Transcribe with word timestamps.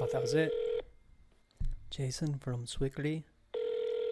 Thought 0.00 0.12
that 0.12 0.22
was 0.22 0.32
it. 0.32 0.50
Jason 1.90 2.38
from 2.38 2.64
Swickly. 2.64 3.26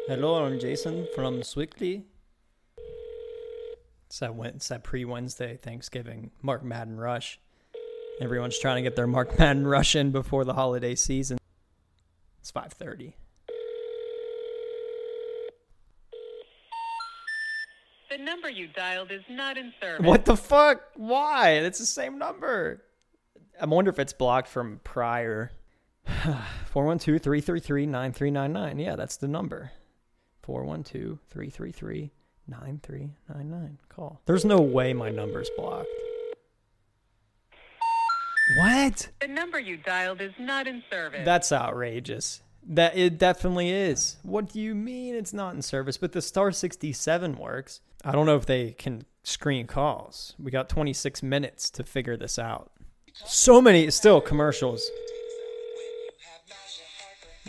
Hello, 0.06 0.44
I'm 0.44 0.60
Jason 0.60 1.08
from 1.14 1.42
Swickly. 1.42 2.04
It's 4.06 4.18
that, 4.18 4.34
Wed- 4.34 4.56
it's 4.56 4.68
that 4.68 4.84
pre 4.84 5.06
Wednesday 5.06 5.56
Thanksgiving 5.56 6.30
Mark 6.42 6.62
Madden 6.62 7.00
rush. 7.00 7.40
Everyone's 8.20 8.58
trying 8.58 8.76
to 8.76 8.82
get 8.82 8.96
their 8.96 9.06
Mark 9.06 9.38
Madden 9.38 9.66
rush 9.66 9.96
in 9.96 10.10
before 10.10 10.44
the 10.44 10.52
holiday 10.52 10.94
season. 10.94 11.38
It's 12.42 12.52
5:30. 12.52 13.14
The 18.10 18.18
number 18.18 18.50
you 18.50 18.68
dialed 18.76 19.10
is 19.10 19.22
not 19.30 19.56
in 19.56 19.72
service. 19.80 20.04
What 20.04 20.26
the 20.26 20.36
fuck? 20.36 20.82
Why? 20.96 21.52
It's 21.52 21.78
the 21.78 21.86
same 21.86 22.18
number. 22.18 22.84
I 23.58 23.64
wonder 23.64 23.88
if 23.88 23.98
it's 23.98 24.12
blocked 24.12 24.48
from 24.48 24.82
prior. 24.84 25.50
412 26.66 27.22
333 27.22 27.86
9399. 27.86 28.78
Yeah, 28.78 28.96
that's 28.96 29.16
the 29.16 29.28
number. 29.28 29.72
412 30.42 31.18
333 31.30 32.10
9399. 32.46 33.78
Call. 33.88 34.20
There's 34.26 34.44
no 34.44 34.60
way 34.60 34.92
my 34.92 35.10
number's 35.10 35.50
blocked. 35.56 35.88
What? 38.58 39.08
The 39.20 39.28
number 39.28 39.60
you 39.60 39.76
dialed 39.76 40.20
is 40.20 40.32
not 40.38 40.66
in 40.66 40.82
service. 40.90 41.22
That's 41.24 41.52
outrageous. 41.52 42.40
That 42.66 42.96
it 42.96 43.18
definitely 43.18 43.70
is. 43.70 44.16
What 44.22 44.52
do 44.52 44.60
you 44.60 44.74
mean 44.74 45.14
it's 45.14 45.34
not 45.34 45.54
in 45.54 45.62
service? 45.62 45.98
But 45.98 46.12
the 46.12 46.22
star 46.22 46.50
67 46.50 47.36
works. 47.36 47.80
I 48.04 48.12
don't 48.12 48.26
know 48.26 48.36
if 48.36 48.46
they 48.46 48.72
can 48.72 49.04
screen 49.22 49.66
calls. 49.66 50.34
We 50.38 50.50
got 50.50 50.68
26 50.68 51.22
minutes 51.22 51.70
to 51.70 51.84
figure 51.84 52.16
this 52.16 52.38
out. 52.38 52.72
So 53.12 53.60
many 53.60 53.90
still 53.90 54.20
commercials. 54.20 54.90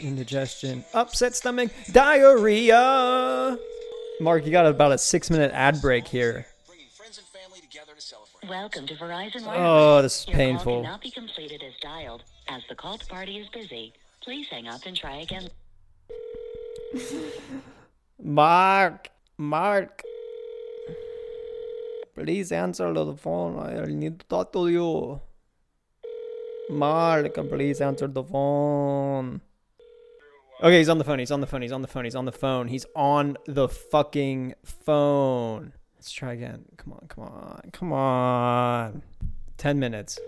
Indigestion, 0.02 0.84
upset 0.94 1.36
stomach, 1.36 1.72
diarrhea. 1.92 3.58
Mark, 4.22 4.46
you 4.46 4.52
got 4.52 4.66
about 4.66 4.92
a 4.92 4.98
six 4.98 5.30
minute 5.30 5.52
ad 5.54 5.82
break 5.82 6.08
here. 6.08 6.46
bringing 6.68 6.88
friends 6.88 7.18
and 7.18 7.28
family 7.28 7.60
together 7.62 7.94
to 7.96 8.02
celebrate. 8.02 8.50
Welcome 8.50 8.88
to 8.88 8.96
Verizon 8.96 9.46
Wireless. 9.46 9.58
Oh, 9.58 10.02
this 10.02 10.20
is 10.22 10.28
Your 10.28 10.36
painful. 10.36 10.74
call 10.74 10.84
cannot 10.84 11.02
be 11.02 11.12
completed 11.12 11.62
as 11.64 11.74
dialed, 11.82 12.24
as 12.48 12.62
the 12.70 12.76
called 12.76 13.08
party 13.08 13.38
is 13.38 13.48
busy. 13.50 13.94
Please 14.22 14.48
hang 14.50 14.68
up 14.68 14.82
and 14.86 14.96
try 14.96 15.18
again. 15.22 15.50
Mark, 18.22 19.10
Mark. 19.38 20.04
Please 22.16 22.52
answer 22.52 22.92
the 22.94 23.16
phone. 23.16 23.58
I 23.60 23.86
need 23.86 24.20
to 24.20 24.26
talk 24.28 24.52
to 24.54 24.68
you. 24.68 25.22
Mark, 26.70 27.34
please 27.50 27.80
answer 27.82 28.08
the 28.08 28.24
phone. 28.24 29.42
Okay, 30.62 30.78
he's 30.80 30.90
on 30.90 30.98
the 30.98 31.04
phone. 31.06 31.20
He's 31.20 31.32
on 31.32 31.40
the 31.40 31.48
phone. 31.48 31.62
He's 31.62 31.72
on 31.72 31.82
the 31.82 31.88
phone. 31.88 32.04
He's 32.04 32.16
on 32.16 32.26
the 32.26 32.32
phone. 32.34 32.68
He's 32.68 32.86
on 32.96 33.38
the 33.48 33.70
fucking 33.70 34.56
phone. 34.64 35.72
Let's 35.96 36.12
try 36.12 36.34
again. 36.34 36.66
Come 36.78 36.94
on, 36.94 37.06
come 37.08 37.24
on, 37.24 37.62
come 37.72 37.94
on. 37.94 39.02
10 39.58 39.80
minutes. 39.80 40.20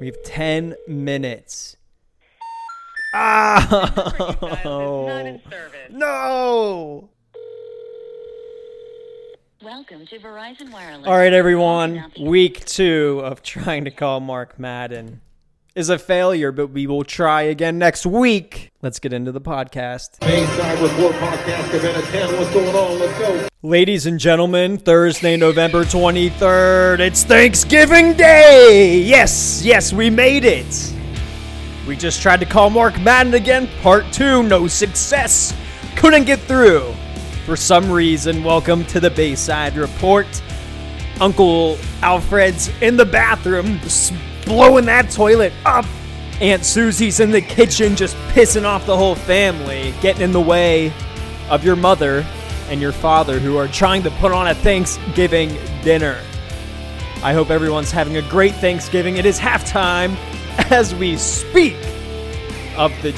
We 0.00 0.06
have 0.06 0.20
10 0.24 0.74
minutes. 0.88 1.76
The 3.12 3.18
number 3.18 4.18
you 4.18 4.38
dialed 4.40 4.56
is 4.56 4.60
not 4.62 4.66
Ah! 4.66 5.18
in. 5.20 5.40
No! 5.98 7.08
Welcome 9.62 10.06
to 10.06 10.18
Verizon 10.18 10.70
Wireless. 10.72 11.06
All 11.06 11.16
right, 11.16 11.32
everyone. 11.32 12.12
Week 12.20 12.64
two 12.66 13.20
of 13.24 13.42
trying 13.42 13.84
to 13.86 13.90
call 13.90 14.20
Mark 14.20 14.58
Madden 14.58 15.20
is 15.78 15.88
a 15.88 15.98
failure, 15.98 16.50
but 16.50 16.66
we 16.66 16.88
will 16.88 17.04
try 17.04 17.42
again 17.42 17.78
next 17.78 18.04
week. 18.04 18.72
Let's 18.82 18.98
get 18.98 19.12
into 19.12 19.30
the 19.30 19.40
podcast. 19.40 20.18
Bayside 20.18 20.80
Report 20.80 21.14
Podcast 21.14 21.94
at 21.94 22.04
10. 22.04 22.36
What's 22.36 22.52
going 22.52 22.74
on? 22.74 22.98
Let's 22.98 23.16
go. 23.20 23.48
Ladies 23.62 24.04
and 24.06 24.18
gentlemen, 24.18 24.76
Thursday, 24.76 25.36
November 25.36 25.84
23rd, 25.84 26.98
it's 26.98 27.22
Thanksgiving 27.22 28.14
Day! 28.14 28.98
Yes, 28.98 29.64
yes, 29.64 29.92
we 29.92 30.10
made 30.10 30.44
it! 30.44 30.94
We 31.86 31.96
just 31.96 32.22
tried 32.22 32.40
to 32.40 32.46
call 32.46 32.70
Mark 32.70 33.00
Madden 33.00 33.34
again, 33.34 33.68
part 33.80 34.04
two, 34.12 34.42
no 34.42 34.66
success. 34.66 35.54
Couldn't 35.94 36.24
get 36.24 36.40
through. 36.40 36.92
For 37.46 37.54
some 37.54 37.88
reason, 37.88 38.42
welcome 38.42 38.84
to 38.86 38.98
the 38.98 39.10
Bayside 39.10 39.76
Report. 39.76 40.26
Uncle 41.20 41.78
Alfred's 42.02 42.68
in 42.80 42.96
the 42.96 43.06
bathroom, 43.06 43.78
blowing 44.48 44.86
that 44.86 45.10
toilet 45.10 45.52
up. 45.64 45.84
Aunt 46.40 46.64
Susie's 46.64 47.20
in 47.20 47.30
the 47.30 47.40
kitchen, 47.40 47.96
just 47.96 48.16
pissing 48.28 48.64
off 48.64 48.86
the 48.86 48.96
whole 48.96 49.14
family, 49.14 49.92
getting 50.00 50.22
in 50.22 50.32
the 50.32 50.40
way 50.40 50.92
of 51.50 51.64
your 51.64 51.76
mother 51.76 52.24
and 52.68 52.80
your 52.80 52.92
father 52.92 53.38
who 53.38 53.56
are 53.56 53.68
trying 53.68 54.02
to 54.04 54.10
put 54.12 54.32
on 54.32 54.48
a 54.48 54.54
Thanksgiving 54.54 55.56
dinner. 55.82 56.20
I 57.22 57.32
hope 57.32 57.50
everyone's 57.50 57.90
having 57.90 58.16
a 58.16 58.22
great 58.22 58.54
Thanksgiving. 58.54 59.16
It 59.16 59.26
is 59.26 59.38
halftime 59.38 60.16
as 60.70 60.94
we 60.94 61.16
speak 61.16 61.76
of 62.76 62.92
the 63.02 63.12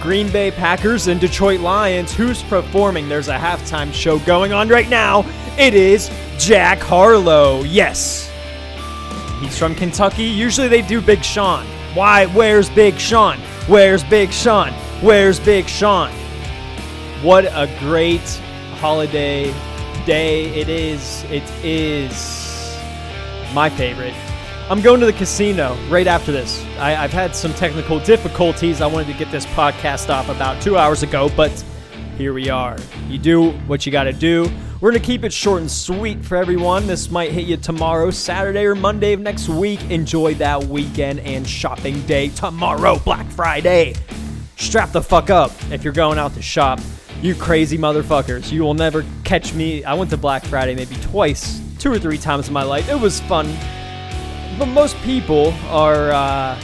Green 0.00 0.30
Bay 0.30 0.50
Packers 0.50 1.06
and 1.06 1.20
Detroit 1.20 1.60
Lions. 1.60 2.12
Who's 2.12 2.42
performing? 2.44 3.08
There's 3.08 3.28
a 3.28 3.38
halftime 3.38 3.92
show 3.92 4.18
going 4.20 4.52
on 4.52 4.68
right 4.68 4.88
now. 4.88 5.24
It 5.58 5.74
is 5.74 6.10
Jack 6.38 6.78
Harlow. 6.80 7.62
Yes. 7.62 8.30
He's 9.40 9.58
from 9.58 9.74
Kentucky. 9.74 10.24
Usually 10.24 10.68
they 10.68 10.82
do 10.82 11.00
Big 11.00 11.22
Sean. 11.22 11.66
Why? 11.94 12.26
Where's 12.26 12.70
Big 12.70 12.98
Sean? 12.98 13.38
Where's 13.68 14.02
Big 14.04 14.32
Sean? 14.32 14.72
Where's 15.02 15.38
Big 15.40 15.68
Sean? 15.68 16.10
What 17.22 17.44
a 17.46 17.70
great 17.78 18.26
holiday 18.76 19.52
day 20.06 20.46
it 20.54 20.68
is. 20.68 21.24
It 21.24 21.50
is 21.64 22.78
my 23.52 23.68
favorite. 23.68 24.14
I'm 24.68 24.82
going 24.82 25.00
to 25.00 25.06
the 25.06 25.12
casino 25.12 25.76
right 25.88 26.06
after 26.06 26.32
this. 26.32 26.64
I, 26.78 26.96
I've 26.96 27.12
had 27.12 27.36
some 27.36 27.54
technical 27.54 28.00
difficulties. 28.00 28.80
I 28.80 28.86
wanted 28.86 29.06
to 29.12 29.18
get 29.18 29.30
this 29.30 29.46
podcast 29.46 30.10
off 30.10 30.28
about 30.28 30.60
two 30.60 30.76
hours 30.76 31.02
ago, 31.02 31.30
but 31.36 31.52
here 32.16 32.32
we 32.32 32.50
are. 32.50 32.76
You 33.08 33.18
do 33.18 33.50
what 33.68 33.86
you 33.86 33.92
got 33.92 34.04
to 34.04 34.12
do. 34.12 34.50
We're 34.78 34.90
going 34.90 35.00
to 35.00 35.06
keep 35.06 35.24
it 35.24 35.32
short 35.32 35.62
and 35.62 35.70
sweet 35.70 36.22
for 36.22 36.36
everyone. 36.36 36.86
This 36.86 37.10
might 37.10 37.32
hit 37.32 37.46
you 37.46 37.56
tomorrow, 37.56 38.10
Saturday, 38.10 38.66
or 38.66 38.74
Monday 38.74 39.14
of 39.14 39.20
next 39.20 39.48
week. 39.48 39.80
Enjoy 39.90 40.34
that 40.34 40.64
weekend 40.64 41.20
and 41.20 41.48
shopping 41.48 42.02
day 42.02 42.28
tomorrow, 42.28 42.98
Black 42.98 43.26
Friday. 43.30 43.94
Strap 44.56 44.92
the 44.92 45.00
fuck 45.00 45.30
up 45.30 45.50
if 45.70 45.82
you're 45.82 45.94
going 45.94 46.18
out 46.18 46.34
to 46.34 46.42
shop. 46.42 46.78
You 47.22 47.34
crazy 47.34 47.78
motherfuckers. 47.78 48.52
You 48.52 48.64
will 48.64 48.74
never 48.74 49.02
catch 49.24 49.54
me. 49.54 49.82
I 49.82 49.94
went 49.94 50.10
to 50.10 50.18
Black 50.18 50.44
Friday 50.44 50.74
maybe 50.74 50.96
twice, 50.96 51.58
two 51.78 51.90
or 51.90 51.98
three 51.98 52.18
times 52.18 52.48
in 52.48 52.52
my 52.52 52.62
life. 52.62 52.86
It 52.90 53.00
was 53.00 53.20
fun. 53.20 53.46
But 54.58 54.66
most 54.66 54.94
people 54.98 55.54
are 55.68 56.10
uh, 56.12 56.60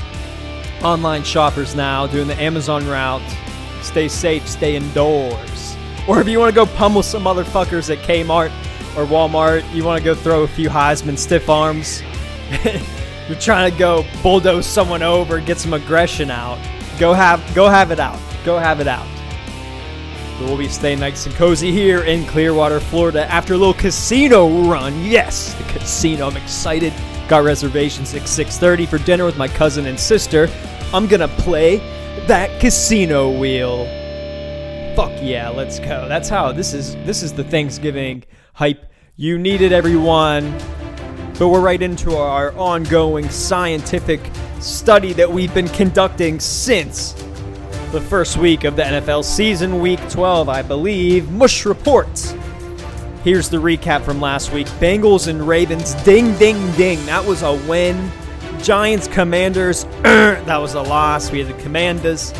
online 0.82 1.22
shoppers 1.22 1.74
now 1.74 2.06
doing 2.06 2.28
the 2.28 2.38
Amazon 2.38 2.86
route. 2.86 3.22
Stay 3.80 4.08
safe, 4.08 4.46
stay 4.46 4.76
indoors. 4.76 5.51
Or 6.08 6.20
if 6.20 6.28
you 6.28 6.38
want 6.38 6.50
to 6.50 6.54
go 6.54 6.66
pummel 6.66 7.02
some 7.02 7.24
motherfuckers 7.24 7.90
at 7.90 7.98
Kmart 8.06 8.50
or 8.96 9.06
Walmart, 9.06 9.72
you 9.74 9.84
want 9.84 9.98
to 9.98 10.04
go 10.04 10.14
throw 10.14 10.42
a 10.42 10.48
few 10.48 10.68
Heisman 10.68 11.16
stiff 11.16 11.48
arms. 11.48 12.02
You're 13.28 13.38
trying 13.38 13.70
to 13.70 13.78
go 13.78 14.04
bulldoze 14.22 14.66
someone 14.66 15.02
over, 15.02 15.40
get 15.40 15.58
some 15.58 15.72
aggression 15.72 16.30
out. 16.30 16.58
Go 16.98 17.12
have 17.12 17.42
go 17.54 17.68
have 17.68 17.90
it 17.90 18.00
out. 18.00 18.18
Go 18.44 18.58
have 18.58 18.80
it 18.80 18.88
out. 18.88 19.06
We'll 20.40 20.58
be 20.58 20.68
staying 20.68 20.98
nice 20.98 21.26
and 21.26 21.34
cozy 21.36 21.70
here 21.70 22.02
in 22.02 22.26
Clearwater, 22.26 22.80
Florida 22.80 23.30
after 23.30 23.54
a 23.54 23.56
little 23.56 23.74
casino 23.74 24.68
run. 24.68 25.04
Yes, 25.04 25.54
the 25.54 25.64
casino. 25.64 26.28
I'm 26.28 26.36
excited. 26.36 26.92
Got 27.28 27.44
reservations 27.44 28.12
at 28.14 28.22
6:30 28.22 28.86
for 28.86 28.98
dinner 28.98 29.24
with 29.24 29.38
my 29.38 29.46
cousin 29.46 29.86
and 29.86 29.98
sister. 29.98 30.50
I'm 30.92 31.06
gonna 31.06 31.28
play 31.28 31.78
that 32.26 32.60
casino 32.60 33.30
wheel. 33.30 34.01
Fuck 34.94 35.22
yeah, 35.22 35.48
let's 35.48 35.78
go. 35.78 36.06
That's 36.06 36.28
how 36.28 36.52
this 36.52 36.74
is 36.74 36.94
this 37.06 37.22
is 37.22 37.32
the 37.32 37.44
Thanksgiving 37.44 38.24
hype 38.52 38.92
you 39.16 39.38
needed 39.38 39.72
it, 39.72 39.72
everyone. 39.72 40.52
But 41.38 41.48
we're 41.48 41.60
right 41.60 41.80
into 41.80 42.14
our 42.16 42.52
ongoing 42.58 43.30
scientific 43.30 44.20
study 44.60 45.12
that 45.14 45.30
we've 45.30 45.52
been 45.54 45.68
conducting 45.68 46.40
since 46.40 47.12
the 47.90 48.00
first 48.00 48.36
week 48.36 48.64
of 48.64 48.76
the 48.76 48.82
NFL 48.82 49.24
season, 49.24 49.80
week 49.80 50.00
12, 50.10 50.48
I 50.48 50.62
believe. 50.62 51.30
Mush 51.30 51.64
reports. 51.64 52.34
Here's 53.24 53.48
the 53.48 53.58
recap 53.58 54.02
from 54.02 54.20
last 54.20 54.52
week 54.52 54.66
Bengals 54.78 55.28
and 55.28 55.46
Ravens, 55.46 55.94
ding, 56.04 56.36
ding, 56.36 56.72
ding. 56.72 57.04
That 57.06 57.24
was 57.24 57.42
a 57.42 57.54
win. 57.68 58.10
Giants, 58.62 59.08
Commanders, 59.08 59.84
that 60.02 60.58
was 60.58 60.74
a 60.74 60.82
loss. 60.82 61.30
We 61.30 61.38
had 61.42 61.48
the 61.48 61.62
Commanders. 61.62 62.32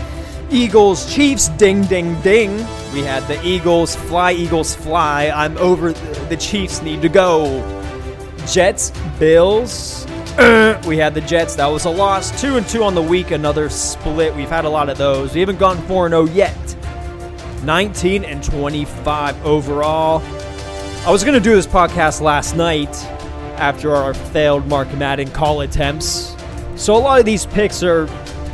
Eagles, 0.52 1.12
Chiefs, 1.12 1.48
ding, 1.48 1.82
ding, 1.84 2.20
ding. 2.20 2.54
We 2.92 3.00
had 3.00 3.26
the 3.26 3.42
Eagles, 3.42 3.96
fly, 3.96 4.32
Eagles, 4.32 4.74
fly. 4.74 5.32
I'm 5.34 5.56
over. 5.56 5.92
The 5.92 6.36
Chiefs 6.36 6.82
need 6.82 7.00
to 7.00 7.08
go. 7.08 7.62
Jets, 8.46 8.92
Bills. 9.18 10.06
We 10.86 10.96
had 10.98 11.14
the 11.14 11.20
Jets. 11.20 11.56
That 11.56 11.66
was 11.66 11.84
a 11.84 11.90
loss. 11.90 12.38
Two 12.40 12.56
and 12.56 12.66
two 12.66 12.82
on 12.82 12.94
the 12.94 13.02
week. 13.02 13.30
Another 13.30 13.68
split. 13.68 14.34
We've 14.34 14.48
had 14.48 14.64
a 14.64 14.68
lot 14.68 14.88
of 14.88 14.98
those. 14.98 15.32
We 15.34 15.40
haven't 15.40 15.58
gone 15.58 15.76
four 15.86 16.06
and 16.06 16.12
zero 16.12 16.24
yet. 16.24 16.76
19 17.64 18.24
and 18.24 18.42
25 18.42 19.46
overall. 19.46 20.20
I 21.06 21.10
was 21.10 21.24
going 21.24 21.34
to 21.34 21.40
do 21.40 21.54
this 21.54 21.66
podcast 21.66 22.20
last 22.20 22.56
night 22.56 22.94
after 23.58 23.94
our 23.94 24.12
failed 24.14 24.66
Mark 24.66 24.92
Madden 24.94 25.30
call 25.30 25.60
attempts. 25.60 26.34
So 26.76 26.96
a 26.96 26.98
lot 26.98 27.20
of 27.20 27.26
these 27.26 27.46
picks 27.46 27.82
are 27.82 28.06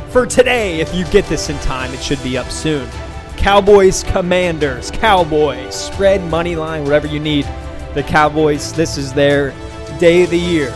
for 0.09 0.25
today. 0.25 0.79
If 0.79 0.93
you 0.93 1.05
get 1.05 1.25
this 1.25 1.49
in 1.49 1.57
time, 1.59 1.93
it 1.93 2.01
should 2.01 2.21
be 2.23 2.37
up 2.37 2.49
soon. 2.49 2.89
Cowboys, 3.37 4.03
Commanders, 4.03 4.91
Cowboys, 4.91 5.73
spread, 5.73 6.23
money 6.29 6.55
line, 6.55 6.83
whatever 6.83 7.07
you 7.07 7.19
need. 7.19 7.45
The 7.93 8.03
Cowboys, 8.03 8.73
this 8.73 8.97
is 8.97 9.13
their 9.13 9.53
day 9.99 10.23
of 10.23 10.29
the 10.29 10.39
year. 10.39 10.71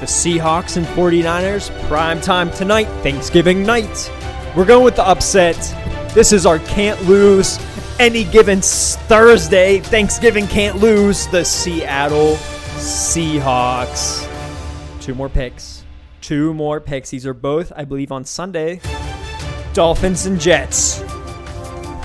The 0.00 0.06
Seahawks 0.06 0.76
and 0.76 0.86
49ers, 0.86 1.70
prime 1.88 2.20
time 2.20 2.50
tonight, 2.52 2.86
Thanksgiving 3.02 3.64
night. 3.64 4.12
We're 4.56 4.64
going 4.64 4.84
with 4.84 4.96
the 4.96 5.06
upset. 5.06 5.56
This 6.14 6.32
is 6.32 6.46
our 6.46 6.60
can't 6.60 7.02
lose 7.02 7.58
any 7.98 8.24
given 8.24 8.60
Thursday. 8.60 9.80
Thanksgiving 9.80 10.46
can't 10.46 10.78
lose 10.78 11.26
the 11.28 11.44
Seattle 11.44 12.36
Seahawks. 12.76 14.26
Two 15.00 15.14
more 15.14 15.28
picks. 15.28 15.77
Two 16.28 16.52
more 16.52 16.78
picks. 16.78 17.08
These 17.08 17.24
are 17.24 17.32
both, 17.32 17.72
I 17.74 17.86
believe, 17.86 18.12
on 18.12 18.22
Sunday. 18.26 18.82
Dolphins 19.72 20.26
and 20.26 20.38
Jets. 20.38 21.02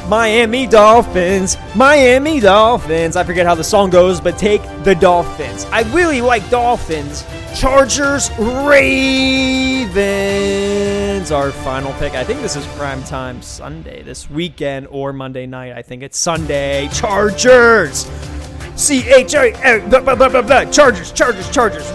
Miami 0.08 0.66
Dolphins, 0.66 1.58
Miami 1.76 2.40
Dolphins. 2.40 3.18
I 3.18 3.26
forget 3.26 3.46
how 3.46 3.54
the 3.54 3.66
song 3.66 3.90
goes, 3.90 4.22
but 4.22 4.38
take 4.38 4.62
the 4.86 4.96
Dolphins. 4.96 5.66
I 5.74 5.82
really 5.94 6.22
like 6.22 6.50
Dolphins. 6.50 7.26
Chargers, 7.54 8.30
Ravens. 8.40 9.92
Our 11.30 11.52
final 11.52 11.92
pick. 11.96 12.14
I 12.14 12.24
think 12.24 12.40
this 12.40 12.56
is 12.56 12.66
prime 12.78 13.04
time 13.04 13.42
Sunday, 13.42 14.04
this 14.04 14.30
weekend 14.30 14.88
or 14.90 15.12
Monday 15.12 15.46
night. 15.46 15.74
I 15.74 15.82
think 15.82 16.02
it's 16.02 16.18
Sunday. 16.18 16.88
Chargers. 16.94 18.06
C 18.76 19.08
H 19.08 19.36
A 19.36 19.52
Chargers, 20.72 21.12
Chargers, 21.12 21.50
Chargers. 21.52 21.92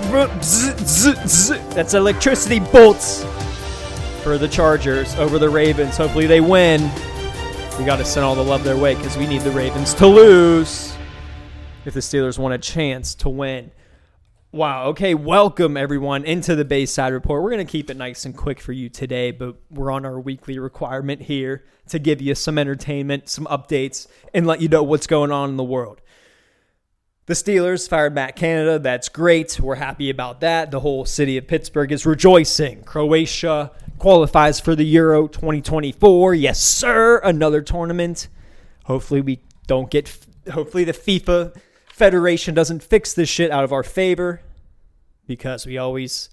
That's 1.74 1.94
electricity 1.94 2.60
bolts 2.60 3.24
for 4.22 4.38
the 4.38 4.48
Chargers 4.48 5.14
over 5.16 5.38
the 5.38 5.50
Ravens. 5.50 5.96
Hopefully 5.96 6.26
they 6.26 6.40
win. 6.40 6.82
We 7.78 7.84
got 7.84 7.96
to 7.96 8.04
send 8.04 8.24
all 8.24 8.34
the 8.34 8.44
love 8.44 8.64
their 8.64 8.76
way 8.76 8.94
because 8.94 9.16
we 9.16 9.26
need 9.26 9.42
the 9.42 9.50
Ravens 9.50 9.92
to 9.94 10.06
lose 10.06 10.94
if 11.84 11.94
the 11.94 12.00
Steelers 12.00 12.38
want 12.38 12.54
a 12.54 12.58
chance 12.58 13.14
to 13.16 13.28
win. 13.28 13.72
Wow. 14.50 14.86
Okay. 14.86 15.14
Welcome 15.14 15.76
everyone 15.76 16.24
into 16.24 16.54
the 16.54 16.64
Bayside 16.64 17.12
Report. 17.12 17.42
We're 17.42 17.56
to 17.56 17.64
keep 17.64 17.90
it 17.90 17.96
nice 17.96 18.24
and 18.24 18.36
quick 18.36 18.60
for 18.60 18.72
you 18.72 18.88
today, 18.88 19.30
but 19.30 19.56
we're 19.70 19.90
on 19.90 20.06
our 20.06 20.18
weekly 20.18 20.58
requirement 20.58 21.22
here 21.22 21.64
to 21.88 21.98
give 21.98 22.22
you 22.22 22.34
some 22.34 22.56
entertainment, 22.56 23.28
some 23.28 23.46
updates, 23.46 24.06
and 24.32 24.46
let 24.46 24.60
you 24.60 24.68
know 24.68 24.82
what's 24.82 25.06
going 25.06 25.32
on 25.32 25.50
in 25.50 25.56
the 25.56 25.64
world. 25.64 26.00
The 27.28 27.34
Steelers 27.34 27.86
fired 27.86 28.14
Matt 28.14 28.36
Canada. 28.36 28.78
That's 28.78 29.10
great. 29.10 29.60
We're 29.60 29.74
happy 29.74 30.08
about 30.08 30.40
that. 30.40 30.70
The 30.70 30.80
whole 30.80 31.04
city 31.04 31.36
of 31.36 31.46
Pittsburgh 31.46 31.92
is 31.92 32.06
rejoicing. 32.06 32.84
Croatia 32.84 33.70
qualifies 33.98 34.60
for 34.60 34.74
the 34.74 34.84
Euro 34.84 35.28
2024. 35.28 36.34
Yes, 36.34 36.58
sir. 36.58 37.18
Another 37.18 37.60
tournament. 37.60 38.28
Hopefully, 38.86 39.20
we 39.20 39.40
don't 39.66 39.90
get. 39.90 40.18
Hopefully, 40.50 40.84
the 40.84 40.94
FIFA 40.94 41.54
Federation 41.92 42.54
doesn't 42.54 42.82
fix 42.82 43.12
this 43.12 43.28
shit 43.28 43.50
out 43.50 43.62
of 43.62 43.74
our 43.74 43.82
favor 43.82 44.40
because 45.26 45.66
we 45.66 45.76
always 45.76 46.30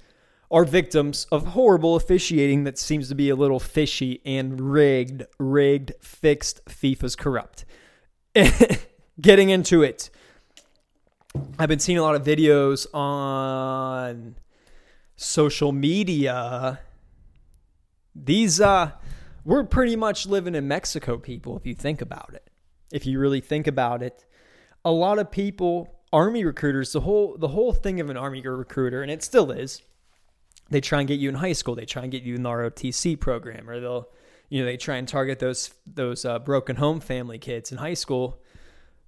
are 0.49 0.63
victims 0.63 1.27
of 1.29 1.47
horrible 1.47 1.97
officiating 1.97 2.63
that 2.63 2.77
seems 2.77 3.09
to 3.09 3.15
be 3.15 3.29
a 3.29 3.35
little 3.35 3.59
fishy 3.59 4.21
and 4.25 4.61
rigged, 4.71 5.25
rigged, 5.39 5.91
fixed. 5.99 6.63
FIFA's 6.67 7.17
corrupt. 7.17 7.65
Getting 9.19 9.49
into 9.49 9.83
it. 9.83 10.09
I've 11.57 11.69
been 11.69 11.79
seeing 11.79 11.97
a 11.97 12.01
lot 12.01 12.15
of 12.15 12.23
videos 12.23 12.85
on 12.93 14.35
social 15.15 15.71
media. 15.71 16.79
These 18.13 18.61
uh 18.61 18.91
we're 19.43 19.63
pretty 19.63 19.95
much 19.95 20.25
living 20.25 20.55
in 20.55 20.67
Mexico, 20.67 21.17
people, 21.17 21.55
if 21.55 21.65
you 21.65 21.75
think 21.75 22.01
about 22.01 22.31
it. 22.33 22.49
If 22.91 23.05
you 23.05 23.19
really 23.19 23.41
think 23.41 23.67
about 23.67 24.01
it. 24.01 24.25
A 24.83 24.91
lot 24.91 25.19
of 25.19 25.29
people, 25.31 25.99
army 26.11 26.43
recruiters, 26.43 26.91
the 26.91 27.01
whole 27.01 27.37
the 27.37 27.49
whole 27.49 27.73
thing 27.73 27.99
of 27.99 28.09
an 28.09 28.17
army 28.17 28.41
recruiter, 28.41 29.01
and 29.01 29.11
it 29.11 29.23
still 29.23 29.51
is, 29.51 29.81
they 30.69 30.81
try 30.81 30.99
and 30.99 31.07
get 31.07 31.19
you 31.19 31.29
in 31.29 31.35
high 31.35 31.53
school. 31.53 31.75
They 31.75 31.85
try 31.85 32.03
and 32.03 32.11
get 32.11 32.23
you 32.23 32.35
in 32.35 32.43
the 32.43 32.49
ROTC 32.49 33.19
program, 33.19 33.69
or 33.69 33.79
they'll 33.79 34.09
you 34.49 34.59
know, 34.59 34.65
they 34.65 34.77
try 34.77 34.97
and 34.97 35.07
target 35.07 35.39
those 35.39 35.71
those 35.85 36.25
uh, 36.25 36.39
broken 36.39 36.75
home 36.75 36.99
family 36.99 37.39
kids 37.39 37.71
in 37.71 37.77
high 37.77 37.93
school 37.93 38.41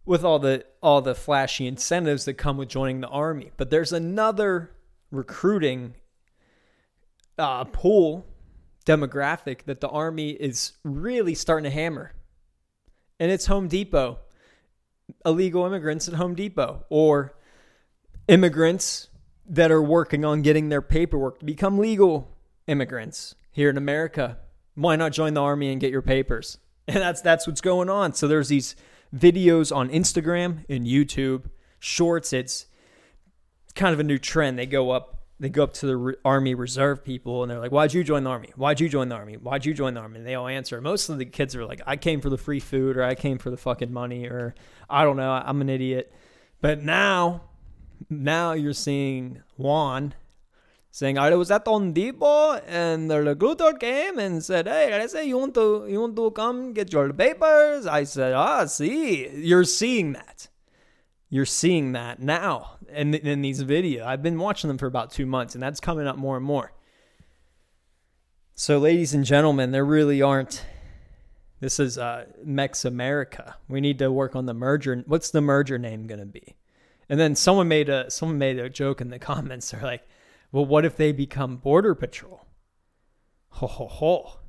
with 0.07 0.23
all 0.23 0.39
the 0.39 0.65
all 0.81 1.01
the 1.01 1.13
flashy 1.13 1.67
incentives 1.67 2.25
that 2.25 2.35
come 2.35 2.57
with 2.57 2.69
joining 2.69 3.01
the 3.01 3.09
army. 3.09 3.51
But 3.57 3.69
there's 3.69 3.91
another 3.91 4.71
recruiting 5.11 5.95
uh, 7.37 7.65
pool 7.65 8.25
demographic 8.85 9.63
that 9.65 9.81
the 9.81 9.89
army 9.89 10.29
is 10.29 10.71
really 10.83 11.35
starting 11.35 11.65
to 11.65 11.69
hammer, 11.69 12.13
and 13.19 13.31
it's 13.31 13.47
Home 13.47 13.67
Depot, 13.67 14.19
illegal 15.25 15.65
immigrants 15.65 16.07
at 16.07 16.13
Home 16.15 16.33
Depot, 16.33 16.85
or 16.89 17.35
immigrants 18.29 19.09
that 19.49 19.71
are 19.71 19.83
working 19.83 20.23
on 20.23 20.41
getting 20.41 20.69
their 20.69 20.81
paperwork 20.81 21.39
to 21.39 21.45
become 21.45 21.77
legal 21.77 22.31
immigrants 22.67 23.35
here 23.51 23.69
in 23.69 23.77
America. 23.77 24.37
Why 24.75 24.95
not 24.95 25.11
join 25.11 25.33
the 25.33 25.41
army 25.41 25.71
and 25.71 25.81
get 25.81 25.91
your 25.91 26.01
papers? 26.01 26.57
And 26.89 27.01
that's 27.03 27.19
that's 27.19 27.45
what's 27.45 27.59
going 27.59 27.89
on. 27.89 28.13
So 28.13 28.29
there's 28.29 28.47
these 28.47 28.77
videos 29.15 29.75
on 29.75 29.89
Instagram 29.89 30.65
and 30.69 30.85
YouTube, 30.85 31.45
shorts. 31.79 32.33
It's 32.33 32.65
kind 33.75 33.93
of 33.93 33.99
a 33.99 34.03
new 34.03 34.17
trend. 34.17 34.57
They 34.57 34.65
go 34.65 34.91
up 34.91 35.17
they 35.39 35.49
go 35.49 35.63
up 35.63 35.73
to 35.73 35.85
the 35.85 36.17
army 36.25 36.55
reserve 36.55 37.03
people 37.03 37.43
and 37.43 37.51
they're 37.51 37.59
like, 37.59 37.71
"Why'd 37.71 37.93
you 37.93 38.03
join 38.03 38.23
the 38.23 38.29
army? 38.31 38.51
Why'd 38.55 38.79
you 38.79 38.89
join 38.89 39.09
the 39.09 39.15
army? 39.15 39.35
Why'd 39.35 39.65
you 39.65 39.73
join 39.73 39.93
the 39.93 39.99
army?" 39.99 40.17
And 40.17 40.27
they 40.27 40.33
all 40.33 40.47
answer. 40.47 40.81
Most 40.81 41.09
of 41.09 41.19
the 41.19 41.25
kids 41.25 41.55
are 41.55 41.65
like, 41.65 41.81
"I 41.85 41.95
came 41.95 42.21
for 42.21 42.29
the 42.29 42.37
free 42.37 42.59
food," 42.59 42.97
or 42.97 43.03
"I 43.03 43.13
came 43.13 43.37
for 43.37 43.51
the 43.51 43.57
fucking 43.57 43.93
money," 43.93 44.25
or 44.25 44.55
"I 44.89 45.03
don't 45.03 45.17
know, 45.17 45.31
I'm 45.31 45.61
an 45.61 45.69
idiot." 45.69 46.11
But 46.59 46.81
now, 46.81 47.43
now 48.09 48.53
you're 48.53 48.73
seeing 48.73 49.43
Juan 49.57 50.15
saying, 50.97 51.19
"I 51.19 51.35
was 51.35 51.51
at 51.51 51.67
on 51.67 51.93
Depot 51.93 52.53
and 52.65 53.09
the 53.11 53.21
recruiter 53.21 53.73
came 53.73 54.17
and 54.17 54.43
said, 54.43 54.67
"Hey, 54.67 54.91
I 54.99 55.05
say 55.05 55.27
you 55.27 55.37
want 55.37 55.53
to 55.53 55.85
you 55.87 56.01
want 56.01 56.15
to 56.15 56.31
come 56.31 56.73
get 56.73 56.91
your 56.91 57.13
papers?" 57.13 57.85
I 57.85 58.03
said, 58.03 58.33
"Ah, 58.33 58.65
see, 58.65 59.29
you're 59.49 59.69
seeing 59.79 60.13
that." 60.13 60.47
You're 61.29 61.51
seeing 61.61 61.91
that 61.91 62.21
now 62.21 62.77
in, 62.89 63.13
in 63.13 63.41
these 63.41 63.61
videos. 63.61 64.03
I've 64.05 64.23
been 64.23 64.39
watching 64.39 64.69
them 64.69 64.77
for 64.77 64.87
about 64.87 65.11
two 65.11 65.25
months, 65.25 65.55
and 65.55 65.61
that's 65.61 65.81
coming 65.81 66.07
up 66.07 66.15
more 66.15 66.37
and 66.37 66.45
more. 66.45 66.71
So, 68.55 68.77
ladies 68.79 69.13
and 69.13 69.25
gentlemen, 69.25 69.71
there 69.71 69.83
really 69.83 70.21
aren't. 70.21 70.65
This 71.59 71.81
is 71.81 71.97
uh, 71.97 72.27
Mex 72.43 72.85
America. 72.85 73.55
We 73.67 73.81
need 73.81 73.99
to 73.99 74.09
work 74.09 74.37
on 74.37 74.45
the 74.45 74.53
merger. 74.53 75.03
What's 75.05 75.31
the 75.31 75.41
merger 75.41 75.77
name 75.77 76.07
going 76.07 76.21
to 76.21 76.25
be? 76.25 76.55
And 77.09 77.19
then 77.19 77.35
someone 77.35 77.67
made 77.67 77.89
a 77.89 78.09
someone 78.09 78.37
made 78.37 78.57
a 78.57 78.69
joke 78.69 79.01
in 79.01 79.09
the 79.09 79.19
comments. 79.31 79.69
They're 79.71 79.81
like, 79.81 80.07
"Well, 80.51 80.65
what 80.65 80.85
if 80.85 80.95
they 80.95 81.11
become 81.11 81.57
Border 81.57 81.95
Patrol?" 81.95 82.45
Ho 83.49 83.67
ho 83.67 83.87
ho! 83.87 84.39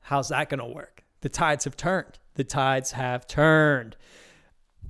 How's 0.00 0.28
that 0.28 0.48
going 0.48 0.60
to 0.60 0.66
work? 0.66 1.04
The 1.20 1.28
tides 1.28 1.64
have 1.64 1.76
turned. 1.76 2.18
The 2.34 2.44
tides 2.44 2.92
have 2.92 3.26
turned. 3.26 3.96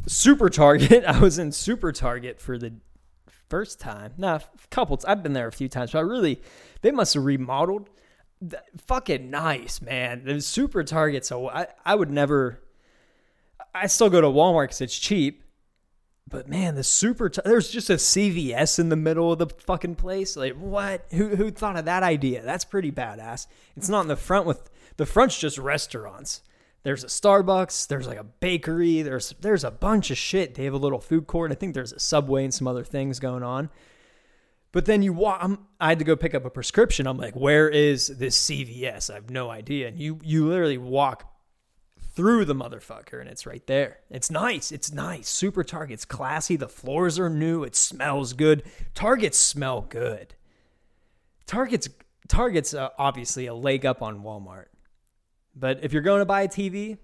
Super 0.06 0.49
Target. 0.49 1.04
I 1.08 1.18
was 1.18 1.38
in 1.38 1.52
Super 1.52 1.92
Target 1.92 2.40
for 2.40 2.58
the 2.58 2.75
first 3.49 3.80
time. 3.80 4.12
Nah, 4.16 4.40
couple. 4.70 5.00
I've 5.06 5.23
been 5.23 5.32
there 5.32 5.46
a 5.46 5.52
few 5.52 5.68
times, 5.68 5.92
but 5.92 5.99
I 5.99 6.02
really, 6.02 6.42
they 6.82 6.90
must 6.90 7.14
have 7.14 7.25
remodeled. 7.25 7.88
Fucking 8.87 9.30
nice, 9.30 9.80
man. 9.80 10.25
The 10.25 10.40
Super 10.40 10.85
Target. 10.85 11.25
So 11.25 11.49
I, 11.49 11.68
I 11.85 11.94
would 11.94 12.11
never. 12.11 12.61
I 13.75 13.87
still 13.87 14.11
go 14.11 14.20
to 14.20 14.26
Walmart 14.26 14.64
because 14.64 14.80
it's 14.80 14.99
cheap. 14.99 15.42
But 16.28 16.49
man, 16.49 16.75
the 16.75 16.83
super 16.83 17.28
t- 17.28 17.40
there's 17.45 17.71
just 17.71 17.88
a 17.88 17.95
CVS 17.95 18.78
in 18.78 18.88
the 18.88 18.97
middle 18.97 19.33
of 19.33 19.38
the 19.38 19.47
fucking 19.47 19.95
place. 19.95 20.37
Like 20.37 20.54
what? 20.54 21.06
Who 21.12 21.37
who 21.37 21.50
thought 21.50 21.76
of 21.76 21.85
that 21.85 22.02
idea? 22.02 22.42
That's 22.42 22.64
pretty 22.64 22.90
badass. 22.90 23.47
It's 23.76 23.88
not 23.88 24.02
in 24.02 24.09
the 24.09 24.16
front 24.16 24.47
with 24.47 24.68
the 24.97 25.06
front's 25.06 25.38
just 25.38 25.59
restaurants. 25.59 26.42
There's 26.83 27.04
a 27.04 27.09
Starbucks, 27.09 27.88
there's 27.88 28.06
like 28.06 28.18
a 28.18 28.25
bakery, 28.25 29.02
there's 29.02 29.35
there's 29.40 29.64
a 29.64 29.71
bunch 29.71 30.11
of 30.11 30.18
shit. 30.18 30.54
They 30.54 30.64
have 30.64 30.75
a 30.75 30.78
little 30.78 31.00
food 31.00 31.26
court. 31.26 31.52
I 31.52 31.54
think 31.54 31.75
there's 31.75 31.92
a 31.92 32.00
Subway 32.00 32.45
and 32.45 32.54
some 32.54 32.68
other 32.68 32.85
things 32.85 33.18
going 33.18 33.42
on. 33.42 33.71
But 34.73 34.85
then 34.85 35.02
you 35.02 35.12
walk. 35.12 35.38
I'm, 35.40 35.66
I 35.80 35.88
had 35.88 35.99
to 36.00 36.04
go 36.04 36.16
pick 36.16 36.35
up 36.35 36.45
a 36.45 36.50
prescription. 36.50 37.06
I'm 37.06 37.18
like, 37.18 37.35
where 37.35 37.68
is 37.68 38.09
this 38.09 38.38
CVS? 38.38 39.11
I 39.11 39.14
have 39.14 39.30
no 39.30 39.49
idea. 39.49 39.88
And 39.88 39.99
you 39.99 40.21
you 40.23 40.47
literally 40.47 40.78
walk 40.78 41.36
through 42.16 42.46
the 42.46 42.54
motherfucker 42.54 43.20
and 43.20 43.28
it's 43.28 43.46
right 43.46 43.64
there. 43.66 43.99
It's 44.11 44.30
nice. 44.30 44.73
It's 44.73 44.90
nice. 44.90 45.28
Super 45.28 45.62
Target's 45.62 46.06
classy. 46.06 46.56
The 46.56 46.68
floors 46.68 47.18
are 47.18 47.28
new. 47.28 47.62
It 47.62 47.76
smells 47.76 48.32
good. 48.32 48.64
Targets 48.94 49.37
smell 49.37 49.82
good. 49.82 50.35
Target's 51.46 51.88
Target's 52.26 52.75
uh, 52.75 52.88
obviously 52.99 53.46
a 53.46 53.54
leg 53.54 53.87
up 53.87 54.02
on 54.02 54.23
Walmart. 54.23 54.66
But 55.54 55.85
if 55.85 55.92
you're 55.92 56.02
going 56.02 56.20
to 56.20 56.26
buy 56.26 56.42
a 56.42 56.49
TV, 56.49 56.99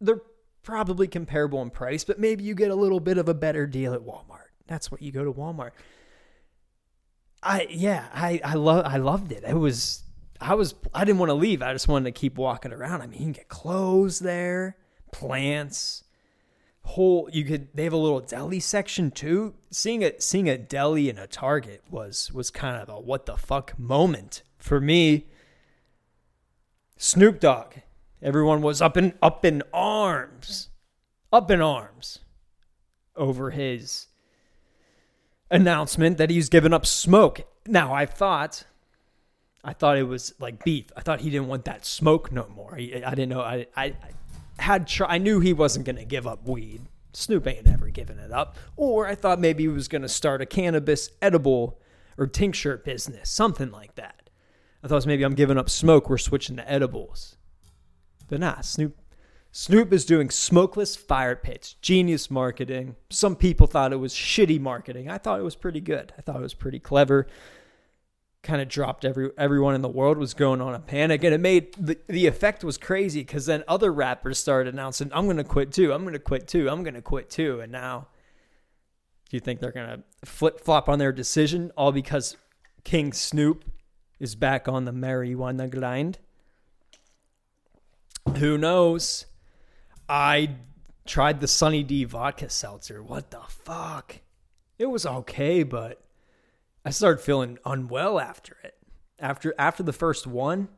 they're 0.00 0.22
probably 0.62 1.08
comparable 1.08 1.60
in 1.62 1.70
price, 1.70 2.04
but 2.04 2.20
maybe 2.20 2.44
you 2.44 2.54
get 2.54 2.70
a 2.70 2.74
little 2.74 3.00
bit 3.00 3.18
of 3.18 3.28
a 3.28 3.34
better 3.34 3.66
deal 3.66 3.94
at 3.94 4.02
Walmart. 4.02 4.50
That's 4.68 4.92
what 4.92 5.02
you 5.02 5.10
go 5.10 5.24
to 5.24 5.32
Walmart. 5.32 5.72
I 7.42 7.66
yeah, 7.68 8.06
I 8.14 8.40
I 8.44 8.54
love 8.54 8.84
I 8.86 8.98
loved 8.98 9.32
it. 9.32 9.42
It 9.44 9.54
was 9.56 10.04
I 10.42 10.54
was 10.54 10.74
I 10.92 11.04
didn't 11.04 11.18
want 11.18 11.30
to 11.30 11.34
leave. 11.34 11.62
I 11.62 11.72
just 11.72 11.88
wanted 11.88 12.14
to 12.14 12.20
keep 12.20 12.36
walking 12.36 12.72
around. 12.72 13.02
I 13.02 13.06
mean, 13.06 13.18
you 13.18 13.24
can 13.26 13.32
get 13.32 13.48
clothes 13.48 14.18
there, 14.18 14.76
plants, 15.12 16.04
whole 16.84 17.28
you 17.32 17.44
could 17.44 17.68
they 17.74 17.84
have 17.84 17.92
a 17.92 17.98
little 17.98 18.20
deli 18.20 18.60
section 18.60 19.10
too. 19.10 19.54
Seeing 19.70 20.04
a 20.04 20.20
seeing 20.20 20.48
a 20.48 20.58
deli 20.58 21.08
in 21.08 21.18
a 21.18 21.26
Target 21.26 21.82
was 21.90 22.32
was 22.32 22.50
kind 22.50 22.80
of 22.80 22.88
a 22.88 23.00
what 23.00 23.26
the 23.26 23.36
fuck 23.36 23.78
moment 23.78 24.42
for 24.58 24.80
me. 24.80 25.26
Snoop 26.96 27.40
Dogg. 27.40 27.74
Everyone 28.20 28.62
was 28.62 28.80
up 28.80 28.96
in 28.96 29.14
up 29.22 29.44
in 29.44 29.62
arms. 29.72 30.68
Up 31.32 31.50
in 31.50 31.62
arms 31.62 32.18
over 33.16 33.50
his 33.50 34.08
announcement 35.50 36.18
that 36.18 36.30
he's 36.30 36.48
given 36.48 36.72
up 36.72 36.84
smoke. 36.84 37.42
Now, 37.66 37.94
I 37.94 38.06
thought 38.06 38.64
I 39.64 39.72
thought 39.72 39.96
it 39.96 40.04
was 40.04 40.34
like 40.40 40.64
beef. 40.64 40.86
I 40.96 41.00
thought 41.00 41.20
he 41.20 41.30
didn't 41.30 41.48
want 41.48 41.64
that 41.66 41.86
smoke 41.86 42.32
no 42.32 42.48
more. 42.54 42.74
I, 42.76 43.02
I 43.06 43.10
didn't 43.10 43.28
know. 43.28 43.40
I, 43.40 43.66
I, 43.76 43.84
I 43.84 43.96
had 44.58 44.86
try, 44.88 45.06
I 45.08 45.18
knew 45.18 45.40
he 45.40 45.52
wasn't 45.52 45.86
going 45.86 45.96
to 45.96 46.04
give 46.04 46.26
up 46.26 46.46
weed. 46.48 46.82
Snoop 47.12 47.46
ain't 47.46 47.68
ever 47.68 47.90
given 47.90 48.18
it 48.18 48.32
up. 48.32 48.56
Or 48.76 49.06
I 49.06 49.14
thought 49.14 49.38
maybe 49.38 49.64
he 49.64 49.68
was 49.68 49.88
going 49.88 50.02
to 50.02 50.08
start 50.08 50.40
a 50.40 50.46
cannabis 50.46 51.10
edible 51.20 51.78
or 52.18 52.26
tincture 52.26 52.78
business, 52.78 53.30
something 53.30 53.70
like 53.70 53.94
that. 53.94 54.30
I 54.82 54.88
thought 54.88 55.06
maybe 55.06 55.22
I'm 55.22 55.34
giving 55.34 55.58
up 55.58 55.70
smoke. 55.70 56.08
We're 56.08 56.18
switching 56.18 56.56
to 56.56 56.70
edibles. 56.70 57.36
But 58.28 58.40
nah, 58.40 58.60
Snoop 58.62 58.96
Snoop 59.54 59.92
is 59.92 60.06
doing 60.06 60.30
smokeless 60.30 60.96
fire 60.96 61.36
pits. 61.36 61.74
Genius 61.82 62.30
marketing. 62.30 62.96
Some 63.10 63.36
people 63.36 63.66
thought 63.66 63.92
it 63.92 63.96
was 63.96 64.14
shitty 64.14 64.58
marketing. 64.58 65.10
I 65.10 65.18
thought 65.18 65.38
it 65.38 65.42
was 65.42 65.56
pretty 65.56 65.80
good. 65.80 66.14
I 66.16 66.22
thought 66.22 66.36
it 66.36 66.42
was 66.42 66.54
pretty 66.54 66.78
clever. 66.78 67.26
Kind 68.42 68.60
of 68.60 68.68
dropped 68.68 69.04
every 69.04 69.30
everyone 69.38 69.76
in 69.76 69.82
the 69.82 69.88
world 69.88 70.18
was 70.18 70.34
going 70.34 70.60
on 70.60 70.74
a 70.74 70.80
panic, 70.80 71.22
and 71.22 71.32
it 71.32 71.40
made 71.40 71.74
the 71.74 71.96
the 72.08 72.26
effect 72.26 72.64
was 72.64 72.76
crazy 72.76 73.20
because 73.20 73.46
then 73.46 73.62
other 73.68 73.92
rappers 73.92 74.36
started 74.36 74.74
announcing, 74.74 75.10
"I'm 75.12 75.26
to 75.36 75.44
quit 75.44 75.70
too. 75.70 75.92
I'm 75.92 76.04
to 76.10 76.18
quit 76.18 76.48
too. 76.48 76.68
I'm 76.68 76.82
to 76.84 77.02
quit 77.02 77.30
too." 77.30 77.60
And 77.60 77.70
now, 77.70 78.08
do 79.30 79.36
you 79.36 79.40
think 79.40 79.60
they're 79.60 79.70
going 79.70 79.88
to 79.88 80.26
flip 80.26 80.58
flop 80.58 80.88
on 80.88 80.98
their 80.98 81.12
decision 81.12 81.70
all 81.76 81.92
because 81.92 82.36
King 82.82 83.12
Snoop 83.12 83.64
is 84.18 84.34
back 84.34 84.66
on 84.66 84.86
the 84.86 84.92
marijuana 84.92 85.70
grind? 85.70 86.18
Who 88.38 88.58
knows? 88.58 89.26
I 90.08 90.56
tried 91.06 91.40
the 91.40 91.48
Sunny 91.48 91.82
D 91.82 92.04
vodka 92.04 92.48
seltzer. 92.48 93.02
What 93.02 93.30
the 93.30 93.42
fuck? 93.48 94.16
It 94.78 94.86
was 94.86 95.06
okay, 95.06 95.62
but 95.62 96.01
I 96.84 96.90
started 96.90 97.22
feeling 97.22 97.58
unwell 97.64 98.18
after 98.18 98.56
it. 98.64 98.76
After 99.18 99.54
after 99.58 99.82
the 99.82 99.92
first 99.92 100.26
one, 100.26 100.68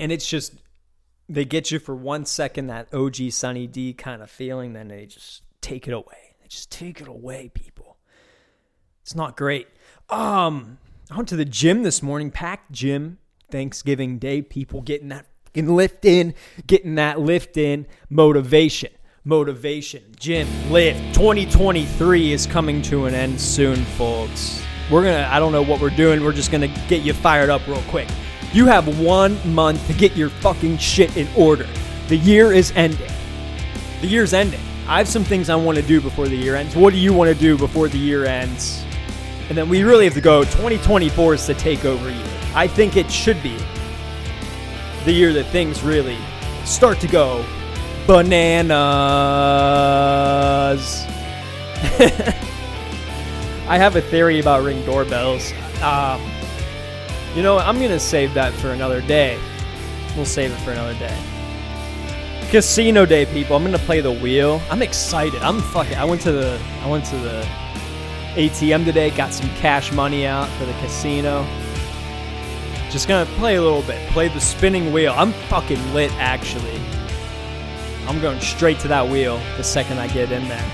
and 0.00 0.10
it's 0.10 0.26
just 0.26 0.54
they 1.28 1.44
get 1.44 1.70
you 1.70 1.78
for 1.78 1.94
one 1.94 2.24
second 2.24 2.68
that 2.68 2.92
OG 2.92 3.32
Sunny 3.32 3.66
D 3.66 3.92
kind 3.92 4.22
of 4.22 4.30
feeling, 4.30 4.72
then 4.72 4.88
they 4.88 5.06
just 5.06 5.42
take 5.60 5.86
it 5.86 5.92
away. 5.92 6.36
They 6.40 6.48
just 6.48 6.70
take 6.70 7.00
it 7.00 7.08
away, 7.08 7.50
people. 7.52 7.98
It's 9.02 9.14
not 9.14 9.36
great. 9.36 9.68
Um, 10.08 10.78
I 11.10 11.16
went 11.16 11.28
to 11.28 11.36
the 11.36 11.44
gym 11.44 11.82
this 11.82 12.02
morning, 12.02 12.30
packed 12.30 12.72
gym. 12.72 13.18
Thanksgiving 13.50 14.18
Day, 14.18 14.42
people 14.42 14.80
getting 14.80 15.10
that 15.10 15.26
fucking 15.44 15.76
lift 15.76 16.04
in, 16.04 16.34
getting 16.66 16.96
that 16.96 17.20
lift 17.20 17.56
in, 17.56 17.86
motivation. 18.10 18.90
Motivation, 19.22 20.02
gym, 20.18 20.48
lift. 20.70 20.98
2023 21.14 22.32
is 22.32 22.46
coming 22.46 22.82
to 22.82 23.06
an 23.06 23.14
end 23.14 23.40
soon, 23.40 23.76
folks. 23.96 24.62
We're 24.90 25.02
gonna, 25.02 25.28
I 25.30 25.38
don't 25.38 25.52
know 25.52 25.62
what 25.62 25.80
we're 25.80 25.90
doing, 25.90 26.22
we're 26.22 26.32
just 26.32 26.52
gonna 26.52 26.68
get 26.88 27.02
you 27.02 27.12
fired 27.12 27.50
up 27.50 27.66
real 27.66 27.82
quick. 27.88 28.08
You 28.52 28.66
have 28.66 29.00
one 29.00 29.38
month 29.52 29.86
to 29.88 29.92
get 29.92 30.14
your 30.16 30.28
fucking 30.28 30.78
shit 30.78 31.16
in 31.16 31.28
order. 31.36 31.66
The 32.08 32.16
year 32.16 32.52
is 32.52 32.72
ending. 32.76 33.10
The 34.00 34.06
year's 34.06 34.32
ending. 34.32 34.60
I 34.86 34.98
have 34.98 35.08
some 35.08 35.24
things 35.24 35.48
I 35.48 35.56
want 35.56 35.76
to 35.78 35.82
do 35.82 36.00
before 36.00 36.28
the 36.28 36.36
year 36.36 36.54
ends. 36.54 36.76
What 36.76 36.92
do 36.92 36.98
you 36.98 37.12
want 37.12 37.32
to 37.32 37.34
do 37.34 37.56
before 37.56 37.88
the 37.88 37.98
year 37.98 38.26
ends? 38.26 38.84
And 39.48 39.56
then 39.56 39.68
we 39.68 39.82
really 39.82 40.04
have 40.04 40.14
to 40.14 40.20
go. 40.20 40.44
2024 40.44 41.34
is 41.34 41.46
the 41.46 41.54
takeover 41.54 42.14
year. 42.14 42.40
I 42.54 42.68
think 42.68 42.96
it 42.96 43.10
should 43.10 43.42
be 43.42 43.56
the 45.04 45.12
year 45.12 45.32
that 45.32 45.46
things 45.46 45.82
really 45.82 46.18
start 46.64 47.00
to 47.00 47.08
go 47.08 47.44
bananas. 48.06 48.74
I 53.66 53.78
have 53.78 53.96
a 53.96 54.02
theory 54.02 54.40
about 54.40 54.62
ring 54.62 54.84
doorbells. 54.84 55.52
Um, 55.82 56.20
you 57.34 57.42
know, 57.42 57.58
I'm 57.58 57.80
gonna 57.80 57.98
save 57.98 58.34
that 58.34 58.52
for 58.54 58.72
another 58.72 59.00
day. 59.00 59.38
We'll 60.14 60.26
save 60.26 60.52
it 60.52 60.58
for 60.58 60.72
another 60.72 60.94
day. 60.98 61.18
Casino 62.50 63.06
day, 63.06 63.26
people. 63.26 63.56
I'm 63.56 63.64
gonna 63.64 63.78
play 63.78 64.00
the 64.00 64.12
wheel. 64.12 64.60
I'm 64.70 64.82
excited. 64.82 65.42
I'm 65.42 65.60
fucking. 65.60 65.96
I 65.96 66.04
went 66.04 66.20
to 66.22 66.32
the. 66.32 66.60
I 66.82 66.88
went 66.88 67.04
to 67.06 67.16
the 67.16 67.46
ATM 68.34 68.84
today. 68.84 69.10
Got 69.10 69.32
some 69.32 69.48
cash 69.56 69.92
money 69.92 70.26
out 70.26 70.48
for 70.50 70.66
the 70.66 70.74
casino. 70.74 71.46
Just 72.90 73.08
gonna 73.08 73.26
play 73.36 73.56
a 73.56 73.62
little 73.62 73.82
bit. 73.82 74.08
Play 74.10 74.28
the 74.28 74.40
spinning 74.40 74.92
wheel. 74.92 75.14
I'm 75.16 75.32
fucking 75.32 75.94
lit, 75.94 76.12
actually. 76.12 76.80
I'm 78.06 78.20
going 78.20 78.40
straight 78.40 78.78
to 78.80 78.88
that 78.88 79.08
wheel 79.08 79.38
the 79.56 79.64
second 79.64 79.98
I 79.98 80.06
get 80.08 80.30
in 80.30 80.46
there. 80.48 80.70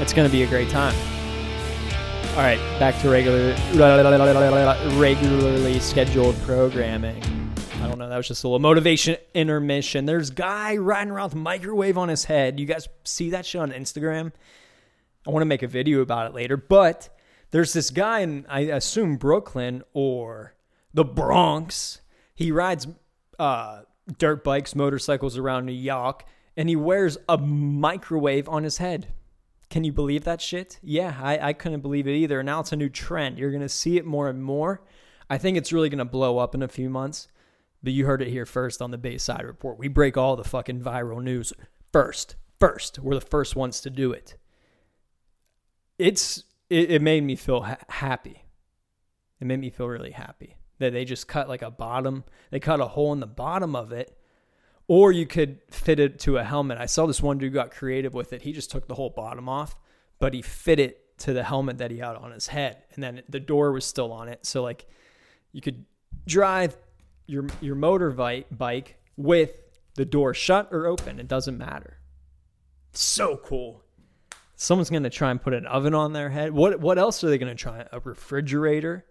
It's 0.00 0.12
gonna 0.12 0.28
be 0.28 0.42
a 0.42 0.46
great 0.46 0.68
time. 0.68 0.94
All 2.32 2.38
right, 2.38 2.58
back 2.78 2.98
to 3.02 3.10
regular, 3.10 3.54
regularly 4.98 5.78
scheduled 5.80 6.34
programming. 6.44 7.22
I 7.82 7.86
don't 7.86 7.98
know. 7.98 8.08
That 8.08 8.16
was 8.16 8.26
just 8.26 8.42
a 8.42 8.48
little 8.48 8.58
motivation 8.58 9.18
intermission. 9.34 10.06
There's 10.06 10.30
guy 10.30 10.78
riding 10.78 11.12
around 11.12 11.24
with 11.24 11.34
microwave 11.34 11.98
on 11.98 12.08
his 12.08 12.24
head. 12.24 12.58
You 12.58 12.64
guys 12.64 12.88
see 13.04 13.28
that 13.30 13.44
shit 13.44 13.60
on 13.60 13.70
Instagram? 13.70 14.32
I 15.26 15.30
want 15.30 15.42
to 15.42 15.46
make 15.46 15.62
a 15.62 15.66
video 15.66 16.00
about 16.00 16.26
it 16.26 16.34
later. 16.34 16.56
But 16.56 17.14
there's 17.50 17.74
this 17.74 17.90
guy 17.90 18.20
in 18.20 18.46
I 18.48 18.60
assume 18.60 19.18
Brooklyn 19.18 19.82
or 19.92 20.54
the 20.94 21.04
Bronx. 21.04 22.00
He 22.34 22.50
rides 22.50 22.86
uh, 23.38 23.82
dirt 24.16 24.42
bikes, 24.42 24.74
motorcycles 24.74 25.36
around 25.36 25.66
New 25.66 25.72
York, 25.72 26.24
and 26.56 26.70
he 26.70 26.76
wears 26.76 27.18
a 27.28 27.36
microwave 27.36 28.48
on 28.48 28.64
his 28.64 28.78
head. 28.78 29.08
Can 29.72 29.84
you 29.84 29.92
believe 29.92 30.24
that 30.24 30.42
shit? 30.42 30.78
Yeah, 30.82 31.16
I, 31.18 31.48
I 31.48 31.52
couldn't 31.54 31.80
believe 31.80 32.06
it 32.06 32.12
either. 32.12 32.42
Now 32.42 32.60
it's 32.60 32.72
a 32.72 32.76
new 32.76 32.90
trend. 32.90 33.38
You're 33.38 33.50
going 33.50 33.62
to 33.62 33.70
see 33.70 33.96
it 33.96 34.04
more 34.04 34.28
and 34.28 34.44
more. 34.44 34.82
I 35.30 35.38
think 35.38 35.56
it's 35.56 35.72
really 35.72 35.88
going 35.88 35.96
to 35.96 36.04
blow 36.04 36.36
up 36.36 36.54
in 36.54 36.62
a 36.62 36.68
few 36.68 36.90
months. 36.90 37.26
But 37.82 37.94
you 37.94 38.04
heard 38.04 38.20
it 38.20 38.28
here 38.28 38.44
first 38.44 38.82
on 38.82 38.90
the 38.90 38.98
Bayside 38.98 39.46
Report. 39.46 39.78
We 39.78 39.88
break 39.88 40.18
all 40.18 40.36
the 40.36 40.44
fucking 40.44 40.82
viral 40.82 41.22
news 41.22 41.54
first. 41.90 42.36
First. 42.60 42.98
We're 42.98 43.14
the 43.14 43.22
first 43.22 43.56
ones 43.56 43.80
to 43.80 43.88
do 43.88 44.12
it. 44.12 44.36
It's 45.98 46.44
it, 46.68 46.90
it 46.90 47.00
made 47.00 47.24
me 47.24 47.34
feel 47.34 47.62
ha- 47.62 47.78
happy. 47.88 48.44
It 49.40 49.46
made 49.46 49.60
me 49.60 49.70
feel 49.70 49.88
really 49.88 50.10
happy 50.10 50.56
that 50.80 50.92
they 50.92 51.06
just 51.06 51.28
cut 51.28 51.48
like 51.48 51.62
a 51.62 51.70
bottom. 51.70 52.24
They 52.50 52.60
cut 52.60 52.80
a 52.80 52.88
hole 52.88 53.14
in 53.14 53.20
the 53.20 53.26
bottom 53.26 53.74
of 53.74 53.90
it 53.90 54.18
or 54.92 55.10
you 55.10 55.24
could 55.24 55.58
fit 55.70 55.98
it 55.98 56.18
to 56.18 56.36
a 56.36 56.44
helmet. 56.44 56.76
I 56.76 56.84
saw 56.84 57.06
this 57.06 57.22
one 57.22 57.38
dude 57.38 57.54
got 57.54 57.70
creative 57.70 58.12
with 58.12 58.34
it. 58.34 58.42
He 58.42 58.52
just 58.52 58.70
took 58.70 58.88
the 58.88 58.94
whole 58.94 59.08
bottom 59.08 59.48
off, 59.48 59.74
but 60.18 60.34
he 60.34 60.42
fit 60.42 60.78
it 60.78 61.18
to 61.20 61.32
the 61.32 61.42
helmet 61.42 61.78
that 61.78 61.90
he 61.90 61.96
had 61.96 62.14
on 62.14 62.30
his 62.30 62.48
head, 62.48 62.76
and 62.92 63.02
then 63.02 63.22
the 63.26 63.40
door 63.40 63.72
was 63.72 63.86
still 63.86 64.12
on 64.12 64.28
it. 64.28 64.44
So 64.44 64.62
like, 64.62 64.84
you 65.50 65.62
could 65.62 65.86
drive 66.26 66.76
your 67.26 67.46
your 67.62 67.74
motor 67.74 68.10
bike 68.10 68.98
with 69.16 69.62
the 69.94 70.04
door 70.04 70.34
shut 70.34 70.68
or 70.70 70.86
open. 70.86 71.18
It 71.18 71.26
doesn't 71.26 71.56
matter. 71.56 71.96
So 72.92 73.38
cool. 73.38 73.82
Someone's 74.56 74.90
gonna 74.90 75.08
try 75.08 75.30
and 75.30 75.40
put 75.40 75.54
an 75.54 75.64
oven 75.64 75.94
on 75.94 76.12
their 76.12 76.28
head. 76.28 76.52
What 76.52 76.80
what 76.80 76.98
else 76.98 77.24
are 77.24 77.30
they 77.30 77.38
gonna 77.38 77.54
try? 77.54 77.86
A 77.92 78.00
refrigerator. 78.00 79.06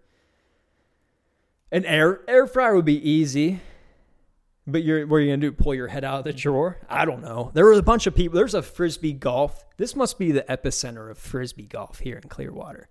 An 1.72 1.84
air 1.86 2.20
air 2.28 2.46
fryer 2.46 2.76
would 2.76 2.84
be 2.84 3.10
easy. 3.10 3.58
But 4.66 4.84
you're 4.84 5.06
what 5.06 5.16
are 5.16 5.20
you 5.20 5.32
gonna 5.32 5.38
do? 5.42 5.52
Pull 5.52 5.74
your 5.74 5.88
head 5.88 6.04
out 6.04 6.20
of 6.20 6.24
the 6.24 6.32
drawer? 6.32 6.78
I 6.88 7.04
don't 7.04 7.22
know. 7.22 7.50
There 7.54 7.64
were 7.64 7.72
a 7.72 7.82
bunch 7.82 8.06
of 8.06 8.14
people. 8.14 8.36
There's 8.36 8.54
a 8.54 8.62
frisbee 8.62 9.12
golf. 9.12 9.64
This 9.76 9.96
must 9.96 10.18
be 10.18 10.32
the 10.32 10.42
epicenter 10.48 11.10
of 11.10 11.18
frisbee 11.18 11.66
golf 11.66 11.98
here 12.00 12.16
in 12.16 12.28
Clearwater. 12.28 12.88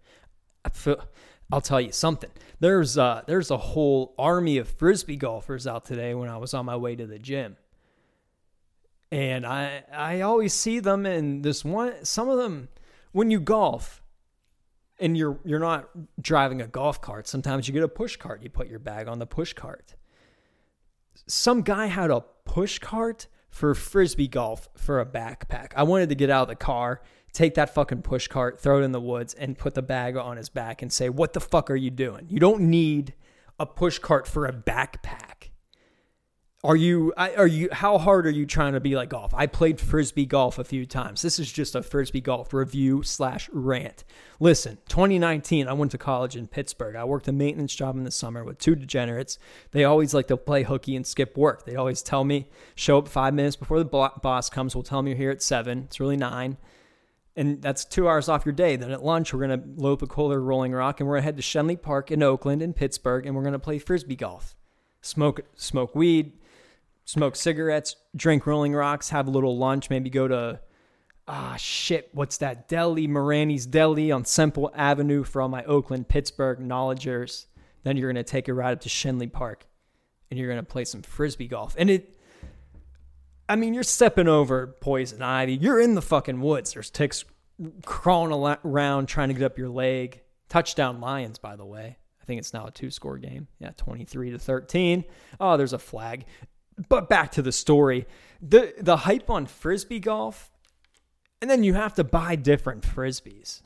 I 0.65 0.69
feel, 0.69 1.03
I'll 1.51 1.61
tell 1.61 1.81
you 1.81 1.91
something. 1.93 2.29
There's 2.59 2.97
uh, 2.97 3.21
there's 3.25 3.51
a 3.51 3.57
whole 3.57 4.13
army 4.19 4.57
of 4.57 4.67
frisbee 4.69 5.15
golfers 5.17 5.65
out 5.65 5.85
today 5.85 6.13
when 6.13 6.29
I 6.29 6.37
was 6.37 6.53
on 6.53 6.65
my 6.65 6.75
way 6.75 6.95
to 6.97 7.07
the 7.07 7.19
gym. 7.19 7.57
and 9.11 9.45
I 9.45 9.83
I 9.93 10.21
always 10.21 10.53
see 10.53 10.79
them 10.79 11.05
and 11.05 11.43
this 11.43 11.65
one 11.65 12.03
some 12.05 12.29
of 12.29 12.37
them 12.37 12.69
when 13.11 13.29
you 13.31 13.39
golf 13.39 14.01
and 14.99 15.17
you're 15.17 15.39
you're 15.43 15.59
not 15.59 15.89
driving 16.21 16.61
a 16.61 16.67
golf 16.67 17.01
cart 17.01 17.27
sometimes 17.27 17.67
you 17.67 17.73
get 17.73 17.83
a 17.83 17.87
push 17.87 18.15
cart 18.17 18.41
you 18.41 18.49
put 18.49 18.67
your 18.67 18.79
bag 18.79 19.07
on 19.07 19.19
the 19.19 19.25
push 19.27 19.53
cart 19.53 19.95
some 21.27 21.61
guy 21.61 21.87
had 21.87 22.11
a 22.11 22.21
push 22.45 22.79
cart 22.79 23.27
for 23.49 23.75
frisbee 23.75 24.27
golf 24.27 24.69
for 24.75 24.99
a 24.99 25.05
backpack. 25.05 25.73
I 25.75 25.83
wanted 25.83 26.09
to 26.09 26.15
get 26.15 26.29
out 26.29 26.43
of 26.43 26.47
the 26.49 26.55
car 26.55 27.01
take 27.33 27.55
that 27.55 27.73
fucking 27.73 28.01
push 28.01 28.27
cart 28.27 28.59
throw 28.59 28.79
it 28.79 28.83
in 28.83 28.91
the 28.91 29.01
woods 29.01 29.33
and 29.33 29.57
put 29.57 29.73
the 29.73 29.81
bag 29.81 30.17
on 30.17 30.37
his 30.37 30.49
back 30.49 30.81
and 30.81 30.91
say 30.91 31.09
what 31.09 31.33
the 31.33 31.39
fuck 31.39 31.69
are 31.71 31.75
you 31.75 31.89
doing? 31.89 32.25
You 32.29 32.39
don't 32.39 32.61
need 32.61 33.13
a 33.59 33.65
push 33.65 33.99
cart 33.99 34.27
for 34.27 34.45
a 34.45 34.53
backpack 34.53 35.50
are 36.63 36.75
you 36.75 37.11
are 37.17 37.47
you 37.47 37.69
how 37.71 37.97
hard 37.97 38.27
are 38.27 38.31
you 38.31 38.45
trying 38.45 38.73
to 38.73 38.79
be 38.79 38.95
like 38.95 39.09
golf? 39.09 39.33
I 39.33 39.47
played 39.47 39.79
frisbee 39.79 40.27
golf 40.27 40.59
a 40.59 40.63
few 40.63 40.85
times. 40.85 41.23
This 41.23 41.39
is 41.39 41.51
just 41.51 41.73
a 41.73 41.81
frisbee 41.81 42.21
golf 42.21 42.53
review 42.53 43.01
slash 43.01 43.49
rant. 43.51 44.03
Listen, 44.39 44.77
2019, 44.87 45.67
I 45.67 45.73
went 45.73 45.89
to 45.91 45.97
college 45.97 46.35
in 46.35 46.47
Pittsburgh. 46.47 46.95
I 46.95 47.03
worked 47.03 47.27
a 47.27 47.31
maintenance 47.31 47.73
job 47.73 47.97
in 47.97 48.03
the 48.03 48.11
summer 48.11 48.43
with 48.43 48.59
two 48.59 48.75
degenerates. 48.75 49.39
They 49.71 49.85
always 49.85 50.13
like 50.13 50.27
to 50.27 50.37
play 50.37 50.61
hooky 50.61 50.95
and 50.95 51.05
skip 51.05 51.35
work. 51.35 51.65
They 51.65 51.75
always 51.75 52.03
tell 52.03 52.23
me 52.23 52.47
show 52.75 52.99
up 52.99 53.07
five 53.07 53.33
minutes 53.33 53.55
before 53.55 53.79
the 53.79 53.85
boss 53.85 54.49
comes. 54.51 54.75
We'll 54.75 54.83
tell 54.83 54.99
them 54.99 55.07
you're 55.07 55.17
here 55.17 55.31
at 55.31 55.41
seven. 55.41 55.85
It's 55.85 55.99
really 55.99 56.17
nine. 56.17 56.57
And 57.35 57.59
that's 57.59 57.85
two 57.85 58.07
hours 58.07 58.29
off 58.29 58.45
your 58.45 58.53
day. 58.53 58.75
Then 58.75 58.91
at 58.91 59.03
lunch, 59.03 59.33
we're 59.33 59.47
going 59.47 59.77
to 59.77 59.87
up 59.87 60.01
a 60.03 60.07
Kohler 60.07 60.39
Rolling 60.39 60.73
Rock 60.73 60.99
and 60.99 61.09
we're 61.09 61.15
going 61.15 61.21
to 61.21 61.25
head 61.25 61.37
to 61.37 61.41
Schenley 61.41 61.81
Park 61.81 62.11
in 62.11 62.21
Oakland 62.21 62.61
and 62.61 62.75
Pittsburgh 62.75 63.25
and 63.25 63.35
we're 63.35 63.41
going 63.41 63.53
to 63.53 63.59
play 63.59 63.79
frisbee 63.79 64.15
golf. 64.15 64.55
Smoke, 65.01 65.41
smoke 65.55 65.95
weed, 65.95 66.33
smoke 67.11 67.35
cigarettes, 67.35 67.97
drink 68.15 68.47
Rolling 68.47 68.73
Rocks, 68.73 69.09
have 69.09 69.27
a 69.27 69.31
little 69.31 69.57
lunch, 69.57 69.89
maybe 69.89 70.09
go 70.09 70.29
to 70.29 70.61
ah 71.27 71.55
shit, 71.57 72.09
what's 72.13 72.37
that 72.37 72.69
deli, 72.69 73.05
Marani's 73.05 73.65
Deli 73.65 74.13
on 74.13 74.23
Semple 74.23 74.71
Avenue 74.73 75.25
for 75.25 75.41
all 75.41 75.49
my 75.49 75.63
Oakland, 75.65 76.07
Pittsburgh 76.07 76.61
knowledgers. 76.61 77.47
Then 77.83 77.97
you're 77.97 78.09
gonna 78.09 78.23
take 78.23 78.47
a 78.47 78.53
ride 78.53 78.71
up 78.71 78.81
to 78.81 78.89
Schenley 78.89 79.31
Park, 79.31 79.65
and 80.29 80.39
you're 80.39 80.47
gonna 80.47 80.63
play 80.63 80.85
some 80.85 81.01
frisbee 81.01 81.47
golf. 81.47 81.75
And 81.77 81.89
it, 81.89 82.17
I 83.49 83.57
mean, 83.57 83.73
you're 83.73 83.83
stepping 83.83 84.29
over 84.29 84.77
poison 84.79 85.21
ivy. 85.21 85.55
You're 85.55 85.81
in 85.81 85.95
the 85.95 86.01
fucking 86.01 86.39
woods. 86.39 86.73
There's 86.73 86.89
ticks 86.89 87.25
crawling 87.85 88.57
around 88.63 89.07
trying 89.07 89.27
to 89.27 89.33
get 89.33 89.43
up 89.43 89.57
your 89.57 89.69
leg. 89.69 90.21
Touchdown 90.47 91.01
Lions, 91.01 91.39
by 91.39 91.57
the 91.57 91.65
way. 91.65 91.97
I 92.21 92.25
think 92.25 92.39
it's 92.39 92.53
now 92.53 92.67
a 92.67 92.71
two 92.71 92.89
score 92.89 93.17
game. 93.17 93.47
Yeah, 93.59 93.71
23 93.75 94.31
to 94.31 94.39
13. 94.39 95.03
Oh, 95.41 95.57
there's 95.57 95.73
a 95.73 95.79
flag 95.79 96.25
but 96.89 97.09
back 97.09 97.31
to 97.33 97.41
the 97.41 97.51
story. 97.51 98.05
The 98.41 98.73
the 98.79 98.97
hype 98.97 99.29
on 99.29 99.45
frisbee 99.45 99.99
golf 99.99 100.51
and 101.41 101.49
then 101.49 101.63
you 101.63 101.73
have 101.73 101.93
to 101.95 102.03
buy 102.03 102.35
different 102.35 102.83
frisbees. 102.83 103.61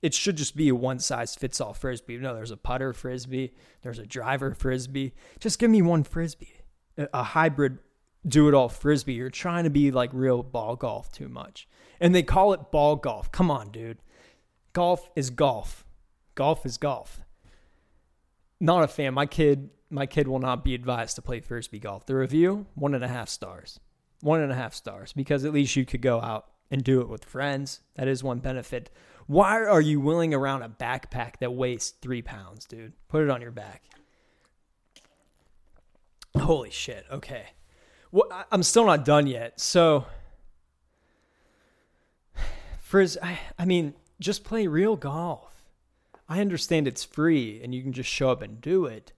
It 0.00 0.14
should 0.14 0.36
just 0.36 0.56
be 0.56 0.68
a 0.68 0.74
one 0.74 1.00
size 1.00 1.34
fits 1.34 1.60
all 1.60 1.74
frisbee. 1.74 2.14
You 2.14 2.20
no 2.20 2.28
know, 2.28 2.34
there's 2.34 2.50
a 2.50 2.56
putter 2.56 2.92
frisbee 2.92 3.52
there's 3.82 3.98
a 3.98 4.06
driver 4.06 4.54
frisbee. 4.54 5.12
Just 5.40 5.58
give 5.58 5.70
me 5.70 5.82
one 5.82 6.04
frisbee 6.04 6.52
a, 6.98 7.08
a 7.14 7.22
hybrid 7.22 7.78
do 8.26 8.48
it 8.48 8.54
all 8.54 8.68
frisbee. 8.68 9.14
You're 9.14 9.30
trying 9.30 9.64
to 9.64 9.70
be 9.70 9.90
like 9.90 10.10
real 10.12 10.42
ball 10.42 10.76
golf 10.76 11.10
too 11.12 11.28
much. 11.28 11.68
And 12.00 12.14
they 12.14 12.22
call 12.22 12.52
it 12.52 12.70
ball 12.70 12.96
golf. 12.96 13.32
Come 13.32 13.50
on 13.50 13.70
dude. 13.70 13.98
Golf 14.72 15.10
is 15.16 15.30
golf. 15.30 15.84
Golf 16.34 16.66
is 16.66 16.76
golf. 16.76 17.20
Not 18.60 18.84
a 18.84 18.88
fan. 18.88 19.14
My 19.14 19.26
kid 19.26 19.70
my 19.90 20.06
kid 20.06 20.28
will 20.28 20.38
not 20.38 20.64
be 20.64 20.74
advised 20.74 21.16
to 21.16 21.22
play 21.22 21.40
frisbee 21.40 21.78
golf. 21.78 22.06
The 22.06 22.14
review, 22.14 22.66
one 22.74 22.94
and 22.94 23.04
a 23.04 23.08
half 23.08 23.28
stars. 23.28 23.80
One 24.20 24.40
and 24.40 24.50
a 24.50 24.56
half 24.56 24.74
stars 24.74 25.12
because 25.12 25.44
at 25.44 25.52
least 25.52 25.76
you 25.76 25.84
could 25.84 26.02
go 26.02 26.20
out 26.20 26.46
and 26.70 26.82
do 26.82 27.00
it 27.00 27.08
with 27.08 27.24
friends. 27.24 27.80
That 27.94 28.08
is 28.08 28.22
one 28.22 28.40
benefit. 28.40 28.90
Why 29.26 29.64
are 29.64 29.80
you 29.80 30.00
willing 30.00 30.34
around 30.34 30.62
a 30.62 30.68
backpack 30.68 31.38
that 31.40 31.52
weighs 31.52 31.90
three 31.90 32.22
pounds, 32.22 32.64
dude? 32.64 32.92
Put 33.08 33.22
it 33.22 33.30
on 33.30 33.40
your 33.40 33.50
back. 33.50 33.84
Holy 36.36 36.70
shit. 36.70 37.04
Okay. 37.10 37.44
Well, 38.10 38.28
I'm 38.50 38.62
still 38.62 38.86
not 38.86 39.04
done 39.04 39.26
yet. 39.26 39.60
So, 39.60 40.06
Frizz, 42.80 43.18
I, 43.22 43.38
I 43.58 43.64
mean, 43.66 43.94
just 44.18 44.44
play 44.44 44.66
real 44.66 44.96
golf. 44.96 45.62
I 46.28 46.40
understand 46.40 46.88
it's 46.88 47.04
free 47.04 47.60
and 47.62 47.74
you 47.74 47.82
can 47.82 47.92
just 47.92 48.10
show 48.10 48.30
up 48.30 48.42
and 48.42 48.60
do 48.60 48.86
it. 48.86 49.12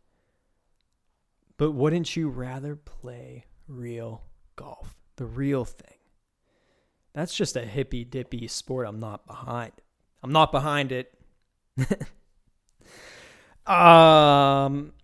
But 1.60 1.72
wouldn't 1.72 2.16
you 2.16 2.30
rather 2.30 2.74
play 2.74 3.44
real 3.68 4.22
golf? 4.56 4.96
The 5.16 5.26
real 5.26 5.66
thing. 5.66 5.98
That's 7.12 7.34
just 7.34 7.54
a 7.54 7.66
hippy 7.66 8.02
dippy 8.02 8.48
sport 8.48 8.88
I'm 8.88 8.98
not 8.98 9.26
behind. 9.26 9.72
I'm 10.22 10.32
not 10.32 10.52
behind 10.52 10.90
it. 10.90 11.12
um 13.66 14.94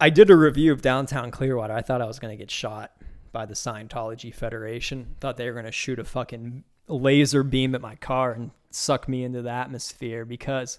I 0.00 0.08
did 0.08 0.30
a 0.30 0.36
review 0.36 0.72
of 0.72 0.80
downtown 0.80 1.30
Clearwater. 1.30 1.74
I 1.74 1.82
thought 1.82 2.00
I 2.00 2.06
was 2.06 2.18
going 2.18 2.32
to 2.32 2.42
get 2.42 2.50
shot 2.50 2.92
by 3.32 3.44
the 3.44 3.52
Scientology 3.52 4.34
Federation. 4.34 5.16
Thought 5.20 5.36
they 5.36 5.44
were 5.48 5.52
going 5.52 5.66
to 5.66 5.72
shoot 5.72 5.98
a 5.98 6.04
fucking 6.04 6.64
laser 6.86 7.42
beam 7.42 7.74
at 7.74 7.82
my 7.82 7.96
car 7.96 8.32
and 8.32 8.52
suck 8.70 9.06
me 9.06 9.22
into 9.22 9.42
the 9.42 9.50
atmosphere 9.50 10.24
because 10.24 10.78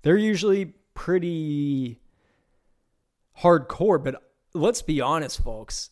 they're 0.00 0.16
usually 0.16 0.72
pretty 0.94 2.00
hardcore, 3.42 4.02
but 4.02 4.29
let's 4.54 4.82
be 4.82 5.00
honest, 5.00 5.42
folks. 5.42 5.90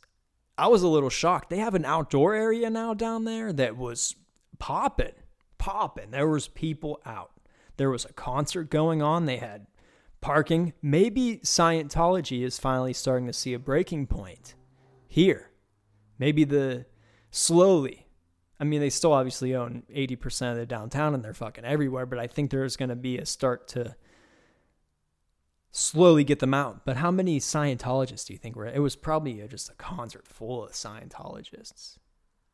I 0.57 0.67
was 0.67 0.83
a 0.83 0.89
little 0.89 1.11
shocked. 1.11 1.51
They 1.51 1.59
have 1.59 1.75
an 1.75 1.85
outdoor 1.85 2.35
area 2.35 2.69
now 2.69 2.93
down 2.93 3.25
there 3.25 3.53
that 3.53 3.77
was 3.77 4.17
popping, 4.59 5.13
popping. 5.57 6.11
There 6.11 6.29
was 6.29 6.49
people 6.49 7.01
out. 7.07 7.31
There 7.77 7.91
was 7.91 8.05
a 8.05 8.13
concert 8.13 8.71
going 8.71 9.01
on. 9.01 9.27
They 9.27 9.37
had 9.37 9.67
parking. 10.21 10.73
Maybe 10.83 11.39
Scientology 11.45 12.43
is 12.43 12.59
finally 12.59 12.93
starting 12.93 13.29
to 13.29 13.33
see 13.33 13.55
a 13.55 13.59
breaking 13.59 14.09
point 14.09 14.57
here. 15.07 15.51
Maybe 16.19 16.43
the 16.43 16.87
slowly. 17.31 18.07
I 18.59 18.65
mean, 18.65 18.81
they 18.81 18.91
still 18.91 19.13
obviously 19.13 19.55
own 19.55 19.85
80% 19.95 20.51
of 20.51 20.57
the 20.57 20.67
downtown 20.67 21.15
and 21.15 21.25
they're 21.25 21.35
fucking 21.35 21.65
everywhere, 21.65 22.07
but 22.07 22.19
I 22.19 22.27
think 22.27 22.51
there's 22.51 22.77
going 22.77 22.89
to 22.89 22.97
be 22.97 23.17
a 23.19 23.25
start 23.25 23.69
to 23.69 23.95
slowly 25.71 26.25
get 26.25 26.39
them 26.39 26.55
out. 26.55 26.85
But 26.85 26.97
how 26.97 27.11
many 27.11 27.39
Scientologists 27.41 28.27
do 28.27 28.33
you 28.33 28.39
think 28.39 28.57
were? 28.57 28.67
It 28.67 28.81
was 28.81 28.97
probably 28.97 29.47
just 29.49 29.71
a 29.71 29.75
concert 29.75 30.27
full 30.27 30.65
of 30.65 30.73
Scientologists 30.73 31.99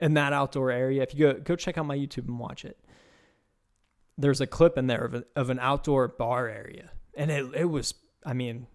in 0.01 0.15
that 0.15 0.33
outdoor 0.33 0.71
area. 0.71 1.03
If 1.03 1.15
you 1.15 1.33
go 1.33 1.41
go 1.41 1.57
check 1.57 1.79
out 1.79 1.87
my 1.87 1.97
YouTube 1.97 2.27
and 2.27 2.39
watch 2.39 2.65
it, 2.65 2.79
there's 4.19 4.41
a 4.41 4.47
clip 4.47 4.79
in 4.79 4.87
there 4.87 5.05
of, 5.05 5.15
a, 5.15 5.25
of 5.37 5.51
an 5.51 5.59
outdoor 5.59 6.09
bar 6.09 6.49
area, 6.49 6.91
and 7.17 7.31
it 7.31 7.47
it 7.55 7.65
was. 7.67 7.95
I 8.27 8.33
mean, 8.33 8.67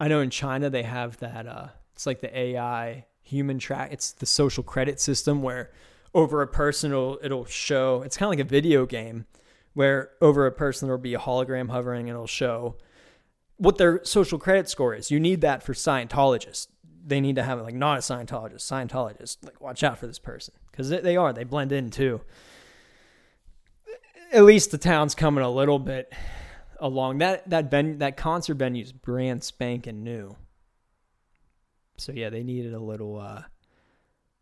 I 0.00 0.08
know 0.08 0.20
in 0.20 0.30
China 0.30 0.70
they 0.70 0.84
have 0.84 1.18
that. 1.18 1.46
Uh, 1.46 1.68
it's 1.92 2.06
like 2.06 2.20
the 2.20 2.38
AI 2.38 3.06
human 3.22 3.58
track. 3.58 3.92
It's 3.92 4.12
the 4.12 4.26
social 4.26 4.62
credit 4.62 5.00
system 5.00 5.42
where 5.42 5.70
over 6.14 6.42
a 6.42 6.46
person 6.46 6.92
it'll, 6.92 7.18
it'll 7.22 7.44
show. 7.44 8.02
It's 8.02 8.16
kind 8.16 8.26
of 8.28 8.30
like 8.30 8.46
a 8.46 8.48
video 8.48 8.86
game 8.86 9.26
where 9.74 10.10
over 10.20 10.46
a 10.46 10.52
person 10.52 10.86
there'll 10.86 11.00
be 11.00 11.14
a 11.14 11.18
hologram 11.18 11.70
hovering 11.70 12.08
and 12.08 12.10
it'll 12.10 12.26
show 12.26 12.76
what 13.58 13.78
their 13.78 14.04
social 14.04 14.38
credit 14.38 14.68
score 14.68 14.94
is. 14.94 15.10
You 15.10 15.20
need 15.20 15.40
that 15.40 15.62
for 15.62 15.72
Scientologists. 15.72 16.68
They 17.04 17.20
need 17.20 17.36
to 17.36 17.42
have 17.42 17.58
it 17.58 17.62
like 17.62 17.74
not 17.74 17.98
a 17.98 18.00
Scientologist, 18.00 18.62
Scientologist. 18.62 19.44
Like 19.44 19.60
watch 19.60 19.82
out 19.82 19.98
for 19.98 20.06
this 20.06 20.18
person 20.18 20.54
because 20.70 20.88
they 20.88 21.16
are. 21.16 21.32
They 21.32 21.44
blend 21.44 21.72
in 21.72 21.90
too. 21.90 22.20
At 24.32 24.44
least 24.44 24.72
the 24.72 24.78
town's 24.78 25.14
coming 25.14 25.44
a 25.44 25.50
little 25.50 25.78
bit 25.78 26.12
along. 26.80 27.18
That 27.18 27.48
that 27.48 27.70
ven- 27.70 27.98
that 27.98 28.16
concert 28.16 28.54
venue's 28.54 28.92
brand 28.92 29.44
spanking 29.44 30.02
new. 30.02 30.36
So 31.96 32.12
yeah, 32.12 32.28
they 32.28 32.42
needed 32.42 32.74
a 32.74 32.80
little 32.80 33.18
uh 33.18 33.42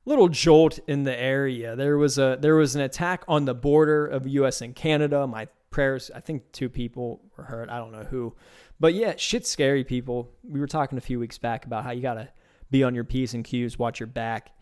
little 0.05 0.29
jolt 0.29 0.81
in 0.87 1.05
the 1.05 1.19
area. 1.19 1.77
There 1.77 1.99
was 1.99 2.19
a 2.19 2.39
there 2.41 2.57
was 2.57 2.75
an 2.75 2.81
attack 2.81 3.25
on 3.29 3.45
the 3.45 3.55
border 3.55 4.07
of 4.07 4.27
US 4.27 4.61
and 4.61 4.75
Canada. 4.75 5.27
My 5.27 5.49
prayers, 5.75 6.09
I 6.15 6.21
think 6.21 6.53
two 6.53 6.69
people 6.69 7.21
were 7.37 7.43
hurt. 7.43 7.69
I 7.69 7.79
don't 7.79 7.91
know 7.91 8.05
who. 8.05 8.33
But 8.79 8.95
yeah, 8.95 9.15
shit's 9.17 9.51
scary, 9.51 9.83
people. 9.83 10.31
We 10.49 10.61
were 10.61 10.69
talking 10.69 10.97
a 10.97 11.01
few 11.01 11.19
weeks 11.19 11.37
back 11.37 11.67
about 11.67 11.83
how 11.83 11.91
you 11.91 12.01
got 12.01 12.15
to 12.15 12.29
be 12.71 12.85
on 12.85 12.95
your 12.95 13.03
P's 13.03 13.35
and 13.35 13.45
Q's, 13.45 13.77
watch 13.77 13.99
your 13.99 14.07
back 14.07 14.53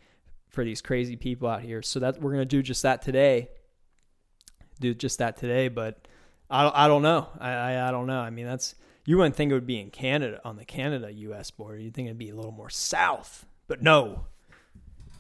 for 0.48 0.64
these 0.64 0.81
crazy 0.81 1.16
people 1.16 1.48
out 1.48 1.61
here. 1.61 1.83
So 1.83 2.01
that 2.01 2.18
we're 2.18 2.33
to 2.37 2.46
do 2.46 2.62
just 2.62 2.83
that 2.83 3.03
today. 3.03 3.51
Do 4.81 4.94
just 4.94 5.18
that 5.18 5.37
today, 5.37 5.68
but 5.68 6.09
I, 6.48 6.87
I 6.87 6.88
don't 6.88 7.03
know. 7.03 7.29
I, 7.38 7.51
I, 7.51 7.88
I 7.88 7.90
don't 7.90 8.07
know. 8.07 8.18
I 8.18 8.31
mean, 8.31 8.46
that's 8.46 8.75
you 9.05 9.18
wouldn't 9.18 9.37
think 9.37 9.51
it 9.51 9.55
would 9.55 9.66
be 9.66 9.81
in 9.81 9.90
Canada 9.90 10.40
on 10.46 10.57
the 10.57 10.64
Canada 10.64 11.12
US 11.12 11.51
border. 11.51 11.79
You'd 11.79 11.92
think 11.92 12.07
it'd 12.07 12.16
be 12.16 12.31
a 12.31 12.35
little 12.35 12.53
more 12.53 12.70
south. 12.70 13.44
But 13.68 13.83
no. 13.83 14.25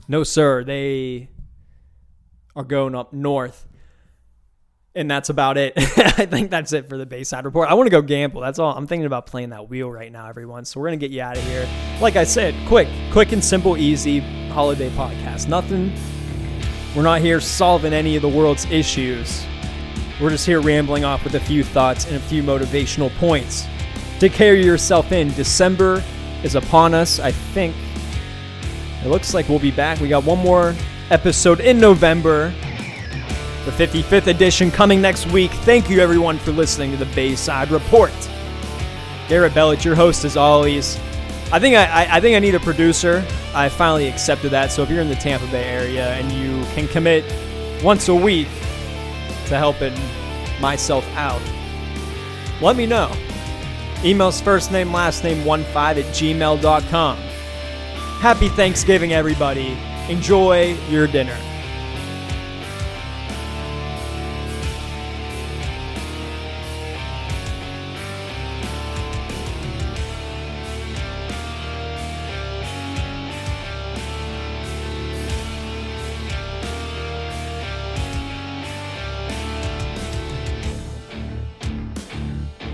No, 0.08 0.24
sir. 0.24 0.64
They 0.64 1.28
are 2.56 2.64
going 2.64 2.94
up 2.94 3.12
north. 3.12 3.66
And 4.94 5.10
that's 5.10 5.30
about 5.30 5.56
it. 5.56 5.72
I 5.76 6.26
think 6.26 6.50
that's 6.50 6.72
it 6.72 6.88
for 6.88 6.98
the 6.98 7.06
Bayside 7.06 7.46
Report. 7.46 7.68
I 7.68 7.74
want 7.74 7.86
to 7.86 7.90
go 7.90 8.02
gamble. 8.02 8.42
That's 8.42 8.58
all. 8.58 8.76
I'm 8.76 8.86
thinking 8.86 9.06
about 9.06 9.26
playing 9.26 9.50
that 9.50 9.70
wheel 9.70 9.90
right 9.90 10.12
now, 10.12 10.28
everyone. 10.28 10.66
So 10.66 10.80
we're 10.80 10.88
going 10.88 11.00
to 11.00 11.08
get 11.08 11.14
you 11.14 11.22
out 11.22 11.38
of 11.38 11.44
here. 11.44 11.66
Like 12.00 12.16
I 12.16 12.24
said, 12.24 12.54
quick, 12.68 12.88
quick 13.10 13.32
and 13.32 13.42
simple, 13.42 13.78
easy 13.78 14.20
holiday 14.50 14.90
podcast. 14.90 15.48
Nothing. 15.48 15.92
We're 16.94 17.02
not 17.02 17.22
here 17.22 17.40
solving 17.40 17.94
any 17.94 18.16
of 18.16 18.22
the 18.22 18.28
world's 18.28 18.66
issues. 18.66 19.46
We're 20.20 20.28
just 20.28 20.44
here 20.44 20.60
rambling 20.60 21.04
off 21.04 21.24
with 21.24 21.36
a 21.36 21.40
few 21.40 21.64
thoughts 21.64 22.04
and 22.04 22.16
a 22.16 22.20
few 22.20 22.42
motivational 22.42 23.10
points. 23.16 23.66
To 24.20 24.28
carry 24.28 24.62
yourself 24.62 25.10
in, 25.10 25.32
December 25.32 26.04
is 26.44 26.54
upon 26.54 26.92
us. 26.92 27.18
I 27.18 27.32
think 27.32 27.74
it 29.02 29.08
looks 29.08 29.32
like 29.32 29.48
we'll 29.48 29.58
be 29.58 29.70
back. 29.70 30.00
We 30.00 30.08
got 30.08 30.24
one 30.24 30.38
more 30.38 30.74
episode 31.10 31.60
in 31.60 31.80
November. 31.80 32.52
The 33.64 33.70
55th 33.70 34.26
edition 34.26 34.72
coming 34.72 35.00
next 35.00 35.28
week. 35.28 35.52
Thank 35.52 35.88
you 35.88 36.00
everyone 36.00 36.36
for 36.38 36.50
listening 36.50 36.90
to 36.90 36.96
the 36.96 37.06
Bayside 37.14 37.70
Report. 37.70 38.10
Garrett 39.28 39.52
Bellich, 39.52 39.84
your 39.84 39.94
host 39.94 40.24
as 40.24 40.36
always. 40.36 40.96
I 41.52 41.60
think 41.60 41.76
I, 41.76 41.84
I, 41.84 42.16
I 42.16 42.20
think 42.20 42.34
I 42.34 42.40
need 42.40 42.56
a 42.56 42.60
producer. 42.60 43.24
I 43.54 43.68
finally 43.68 44.08
accepted 44.08 44.50
that. 44.50 44.72
So 44.72 44.82
if 44.82 44.90
you're 44.90 45.00
in 45.00 45.08
the 45.08 45.14
Tampa 45.14 45.46
Bay 45.46 45.62
area 45.62 46.14
and 46.14 46.32
you 46.32 46.64
can 46.74 46.88
commit 46.88 47.24
once 47.84 48.08
a 48.08 48.14
week 48.14 48.48
to 49.46 49.56
helping 49.56 49.94
myself 50.60 51.06
out, 51.14 51.40
let 52.60 52.74
me 52.74 52.84
know. 52.84 53.12
Emails 53.98 54.42
first 54.42 54.72
name, 54.72 54.92
last 54.92 55.22
name, 55.22 55.44
one 55.44 55.62
five 55.66 55.98
at 55.98 56.06
gmail.com. 56.06 57.16
Happy 57.16 58.48
Thanksgiving, 58.48 59.12
everybody. 59.12 59.78
Enjoy 60.08 60.74
your 60.90 61.06
dinner. 61.06 61.38